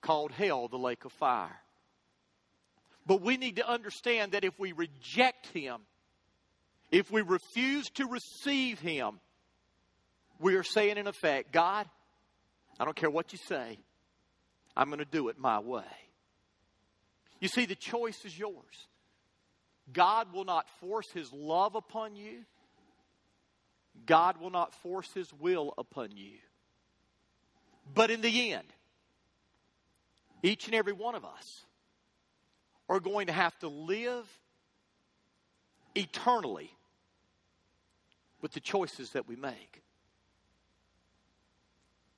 called 0.00 0.32
hell, 0.32 0.68
the 0.68 0.78
lake 0.78 1.04
of 1.04 1.12
fire. 1.12 1.60
But 3.06 3.20
we 3.20 3.36
need 3.36 3.56
to 3.56 3.68
understand 3.68 4.32
that 4.32 4.44
if 4.44 4.58
we 4.58 4.72
reject 4.72 5.46
Him, 5.48 5.80
if 6.90 7.10
we 7.10 7.20
refuse 7.20 7.88
to 7.94 8.06
receive 8.06 8.80
Him, 8.80 9.20
we 10.38 10.56
are 10.56 10.62
saying, 10.62 10.96
in 10.96 11.06
effect, 11.06 11.52
God, 11.52 11.86
I 12.78 12.84
don't 12.84 12.96
care 12.96 13.10
what 13.10 13.32
you 13.32 13.38
say, 13.46 13.78
I'm 14.76 14.86
going 14.88 14.98
to 14.98 15.04
do 15.04 15.28
it 15.28 15.38
my 15.38 15.60
way. 15.60 15.84
You 17.40 17.48
see, 17.48 17.66
the 17.66 17.74
choice 17.74 18.24
is 18.24 18.36
yours. 18.38 18.88
God 19.92 20.32
will 20.32 20.44
not 20.44 20.68
force 20.80 21.10
His 21.12 21.30
love 21.32 21.74
upon 21.74 22.16
you, 22.16 22.44
God 24.06 24.40
will 24.40 24.50
not 24.50 24.74
force 24.82 25.10
His 25.12 25.32
will 25.34 25.74
upon 25.76 26.16
you. 26.16 26.38
But 27.94 28.10
in 28.10 28.22
the 28.22 28.52
end, 28.52 28.66
each 30.42 30.66
and 30.66 30.74
every 30.74 30.94
one 30.94 31.14
of 31.14 31.24
us 31.24 31.64
are 32.88 33.00
going 33.00 33.26
to 33.26 33.32
have 33.32 33.58
to 33.60 33.68
live 33.68 34.26
eternally 35.94 36.70
with 38.40 38.52
the 38.52 38.60
choices 38.60 39.10
that 39.10 39.26
we 39.26 39.36
make. 39.36 39.82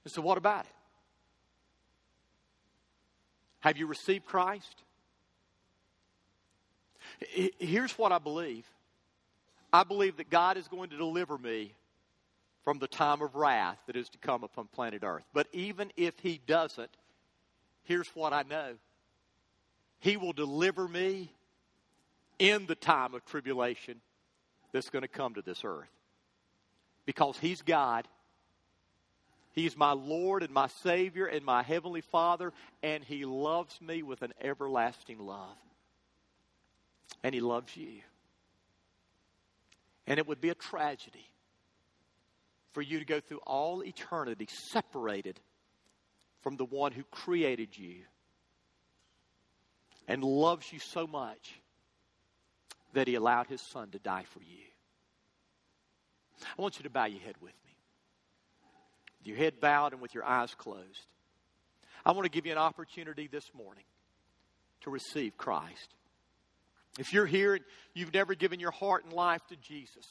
And 0.04 0.12
so, 0.12 0.22
what 0.22 0.38
about 0.38 0.64
it? 0.64 0.72
Have 3.60 3.76
you 3.76 3.86
received 3.86 4.24
Christ? 4.26 4.82
Here's 7.58 7.92
what 7.92 8.12
I 8.12 8.18
believe 8.18 8.64
I 9.72 9.84
believe 9.84 10.16
that 10.16 10.30
God 10.30 10.56
is 10.56 10.68
going 10.68 10.90
to 10.90 10.96
deliver 10.96 11.36
me 11.36 11.74
from 12.64 12.78
the 12.78 12.88
time 12.88 13.22
of 13.22 13.34
wrath 13.34 13.78
that 13.86 13.96
is 13.96 14.08
to 14.10 14.18
come 14.18 14.42
upon 14.42 14.66
planet 14.68 15.02
Earth. 15.04 15.24
But 15.32 15.46
even 15.52 15.92
if 15.96 16.18
He 16.20 16.40
doesn't, 16.46 16.90
here's 17.84 18.08
what 18.08 18.32
I 18.32 18.42
know 18.42 18.74
He 20.00 20.16
will 20.16 20.32
deliver 20.32 20.86
me 20.86 21.30
in 22.38 22.66
the 22.66 22.74
time 22.74 23.14
of 23.14 23.24
tribulation 23.24 24.00
that's 24.72 24.90
going 24.90 25.02
to 25.02 25.08
come 25.08 25.34
to 25.34 25.42
this 25.42 25.62
earth. 25.64 25.88
Because 27.04 27.38
He's 27.38 27.62
God. 27.62 28.06
He's 29.52 29.76
my 29.76 29.92
Lord 29.92 30.42
and 30.42 30.52
my 30.52 30.66
Savior 30.82 31.24
and 31.26 31.44
my 31.44 31.62
Heavenly 31.62 32.02
Father, 32.02 32.52
and 32.82 33.02
He 33.02 33.24
loves 33.24 33.80
me 33.80 34.02
with 34.02 34.22
an 34.22 34.34
everlasting 34.40 35.18
love. 35.18 35.56
And 37.22 37.34
He 37.34 37.40
loves 37.40 37.74
you. 37.76 38.00
And 40.06 40.18
it 40.18 40.26
would 40.28 40.40
be 40.40 40.50
a 40.50 40.54
tragedy 40.54 41.26
for 42.72 42.82
you 42.82 42.98
to 42.98 43.04
go 43.06 43.20
through 43.20 43.40
all 43.46 43.82
eternity 43.82 44.46
separated 44.70 45.40
from 46.42 46.56
the 46.56 46.66
one 46.66 46.92
who 46.92 47.02
created 47.04 47.76
you 47.76 48.02
and 50.08 50.22
loves 50.22 50.72
you 50.72 50.78
so 50.78 51.06
much 51.06 51.60
that 52.92 53.08
he 53.08 53.14
allowed 53.14 53.46
his 53.46 53.60
son 53.60 53.90
to 53.90 53.98
die 53.98 54.24
for 54.32 54.40
you. 54.40 54.64
I 56.58 56.62
want 56.62 56.78
you 56.78 56.84
to 56.84 56.90
bow 56.90 57.06
your 57.06 57.20
head 57.20 57.36
with 57.40 57.52
me. 57.64 57.72
With 59.18 59.26
your 59.28 59.36
head 59.36 59.60
bowed 59.60 59.92
and 59.92 60.00
with 60.00 60.14
your 60.14 60.24
eyes 60.24 60.54
closed. 60.54 61.06
I 62.04 62.12
want 62.12 62.24
to 62.24 62.30
give 62.30 62.46
you 62.46 62.52
an 62.52 62.58
opportunity 62.58 63.26
this 63.26 63.50
morning 63.54 63.84
to 64.82 64.90
receive 64.90 65.36
Christ. 65.36 65.94
If 66.98 67.12
you're 67.12 67.26
here 67.26 67.54
and 67.54 67.64
you've 67.94 68.14
never 68.14 68.34
given 68.34 68.60
your 68.60 68.70
heart 68.70 69.04
and 69.04 69.12
life 69.12 69.44
to 69.48 69.56
Jesus, 69.56 70.06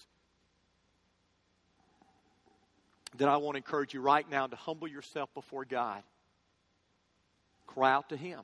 then 3.17 3.29
I 3.29 3.37
want 3.37 3.55
to 3.55 3.57
encourage 3.57 3.93
you 3.93 4.01
right 4.01 4.29
now 4.29 4.47
to 4.47 4.55
humble 4.55 4.87
yourself 4.87 5.33
before 5.33 5.65
God. 5.65 6.03
Cry 7.65 7.91
out 7.93 8.09
to 8.09 8.17
Him. 8.17 8.41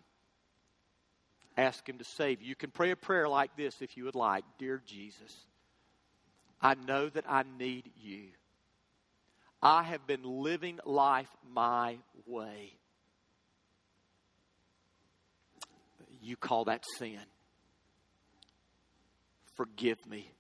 Ask 1.58 1.88
Him 1.88 1.98
to 1.98 2.04
save 2.04 2.42
you. 2.42 2.50
You 2.50 2.56
can 2.56 2.72
pray 2.72 2.92
a 2.92 2.96
prayer 2.96 3.28
like 3.28 3.56
this 3.56 3.82
if 3.82 3.98
you 3.98 4.06
would 4.06 4.16
like 4.16 4.44
Dear 4.58 4.82
Jesus, 4.86 5.36
I 6.62 6.76
know 6.76 7.10
that 7.10 7.26
I 7.28 7.44
need 7.58 7.92
you. 8.02 8.28
I 9.62 9.84
have 9.84 10.08
been 10.08 10.24
living 10.24 10.80
life 10.86 11.30
my 11.54 11.98
way. 12.26 12.74
You 16.22 16.36
call 16.36 16.66
that 16.66 16.84
sin. 16.98 17.20
Forgive 19.56 20.04
me. 20.08 20.32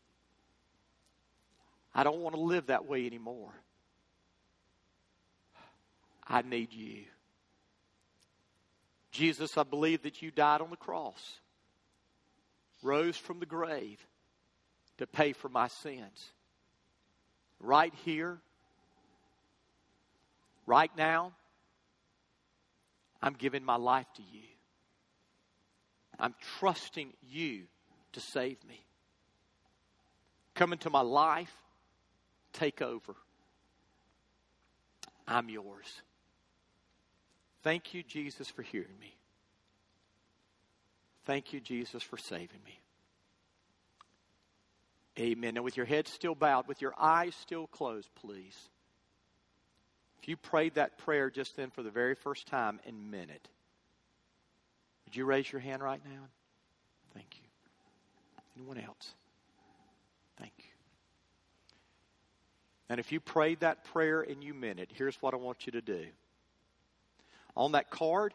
I 1.93 2.03
don't 2.03 2.19
want 2.19 2.35
to 2.35 2.41
live 2.41 2.67
that 2.67 2.85
way 2.85 3.05
anymore. 3.05 3.51
I 6.27 6.41
need 6.41 6.71
you. 6.71 7.03
Jesus, 9.11 9.57
I 9.57 9.63
believe 9.63 10.03
that 10.03 10.21
you 10.21 10.31
died 10.31 10.61
on 10.61 10.69
the 10.69 10.77
cross, 10.77 11.39
rose 12.81 13.17
from 13.17 13.39
the 13.39 13.45
grave 13.45 13.99
to 14.97 15.05
pay 15.05 15.33
for 15.33 15.49
my 15.49 15.67
sins. 15.67 16.31
Right 17.59 17.93
here, 18.05 18.39
right 20.65 20.91
now, 20.97 21.33
I'm 23.21 23.33
giving 23.33 23.63
my 23.63 23.75
life 23.75 24.07
to 24.15 24.21
you. 24.21 24.43
I'm 26.19 26.33
trusting 26.59 27.13
you 27.29 27.63
to 28.13 28.19
save 28.19 28.57
me. 28.67 28.79
Come 30.55 30.73
into 30.73 30.89
my 30.89 31.01
life, 31.01 31.53
take 32.53 32.81
over. 32.81 33.15
I'm 35.27 35.49
yours. 35.49 36.01
Thank 37.63 37.93
you, 37.93 38.03
Jesus, 38.03 38.49
for 38.49 38.61
hearing 38.63 38.99
me. 38.99 39.15
Thank 41.25 41.53
you, 41.53 41.59
Jesus, 41.59 42.01
for 42.01 42.17
saving 42.17 42.59
me. 42.65 42.79
Amen. 45.19 45.57
And 45.57 45.63
with 45.63 45.77
your 45.77 45.85
head 45.85 46.07
still 46.07 46.35
bowed, 46.35 46.67
with 46.67 46.81
your 46.81 46.93
eyes 46.97 47.35
still 47.35 47.67
closed, 47.67 48.09
please. 48.15 48.57
If 50.21 50.27
you 50.29 50.37
prayed 50.37 50.75
that 50.75 50.97
prayer 50.99 51.29
just 51.29 51.55
then 51.55 51.69
for 51.69 51.83
the 51.83 51.91
very 51.91 52.15
first 52.15 52.47
time 52.47 52.79
and 52.87 53.11
meant 53.11 53.29
it, 53.29 53.47
Would 55.11 55.17
you 55.17 55.25
raise 55.25 55.51
your 55.51 55.59
hand 55.59 55.83
right 55.83 55.99
now? 56.05 56.21
Thank 57.13 57.27
you. 57.35 57.47
Anyone 58.55 58.77
else? 58.77 59.13
Thank 60.37 60.53
you. 60.59 60.63
And 62.87 62.97
if 62.97 63.11
you 63.11 63.19
prayed 63.19 63.59
that 63.59 63.83
prayer 63.83 64.21
and 64.21 64.41
you 64.41 64.53
meant 64.53 64.79
it, 64.79 64.89
here's 64.93 65.21
what 65.21 65.33
I 65.33 65.37
want 65.37 65.65
you 65.65 65.73
to 65.73 65.81
do. 65.81 66.05
On 67.55 67.73
that 67.73 67.89
card 67.89 68.33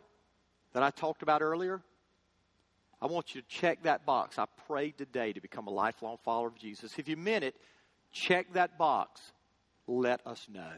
that 0.72 0.82
I 0.82 0.90
talked 0.90 1.22
about 1.22 1.42
earlier, 1.42 1.80
I 3.00 3.06
want 3.06 3.34
you 3.34 3.42
to 3.42 3.48
check 3.48 3.82
that 3.82 4.06
box. 4.06 4.38
I 4.38 4.46
prayed 4.66 4.96
today 4.98 5.32
to 5.32 5.40
become 5.40 5.66
a 5.66 5.70
lifelong 5.70 6.16
follower 6.24 6.48
of 6.48 6.56
Jesus. 6.56 6.98
If 6.98 7.08
you 7.08 7.16
meant 7.16 7.44
it, 7.44 7.54
check 8.10 8.52
that 8.54 8.78
box. 8.78 9.20
Let 9.86 10.26
us 10.26 10.46
know. 10.52 10.72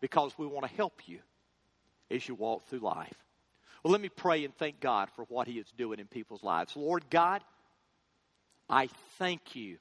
Because 0.00 0.36
we 0.38 0.46
want 0.46 0.66
to 0.66 0.74
help 0.74 1.06
you 1.06 1.20
as 2.10 2.26
you 2.28 2.34
walk 2.34 2.66
through 2.66 2.80
life. 2.80 3.14
Well, 3.82 3.92
let 3.92 4.00
me 4.00 4.08
pray 4.08 4.44
and 4.44 4.54
thank 4.54 4.80
God 4.80 5.10
for 5.14 5.24
what 5.24 5.46
He 5.46 5.58
is 5.58 5.72
doing 5.76 6.00
in 6.00 6.06
people's 6.06 6.42
lives. 6.42 6.76
Lord 6.76 7.04
God, 7.10 7.42
I 8.68 8.88
thank 9.18 9.54
you 9.54 9.78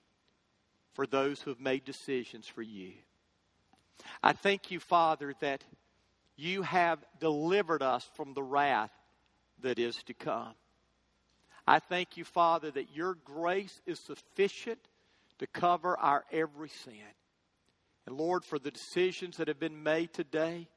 for 0.94 1.08
those 1.08 1.42
who 1.42 1.50
have 1.50 1.60
made 1.60 1.86
decisions 1.86 2.48
for 2.48 2.62
you. 2.62 2.94
I 4.22 4.34
thank 4.34 4.72
you, 4.72 4.80
Father, 4.80 5.34
that 5.40 5.64
you 6.36 6.62
have 6.62 7.00
delivered 7.20 7.82
us 7.82 8.08
from 8.16 8.34
the 8.34 8.44
wrath 8.44 8.92
that 9.62 9.80
is 9.80 9.96
to 10.04 10.14
come. 10.14 10.54
I 11.68 11.80
thank 11.80 12.18
you, 12.18 12.24
Father, 12.24 12.70
that 12.72 12.96
your 12.96 13.16
grace 13.26 13.82
is 13.86 14.00
sufficient 14.00 14.80
to 15.40 15.48
cover 15.48 15.98
our 15.98 16.24
every 16.32 16.70
sin. 16.70 16.94
And 18.06 18.18
Lord, 18.18 18.46
for 18.46 18.60
the 18.60 18.72
decisions 18.72 19.38
that 19.38 19.48
have 19.48 19.60
been 19.60 19.82
made 19.82 20.14
today, 20.14 20.68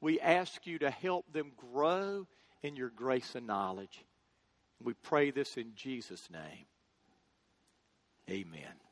we 0.00 0.20
ask 0.20 0.66
you 0.66 0.78
to 0.78 0.90
help 0.90 1.32
them 1.32 1.52
grow 1.56 2.26
in 2.62 2.76
your 2.76 2.90
grace 2.90 3.34
and 3.34 3.46
knowledge. 3.46 4.04
We 4.82 4.94
pray 4.94 5.32
this 5.32 5.56
in 5.56 5.72
Jesus' 5.74 6.28
name. 6.30 6.66
Amen. 8.30 8.87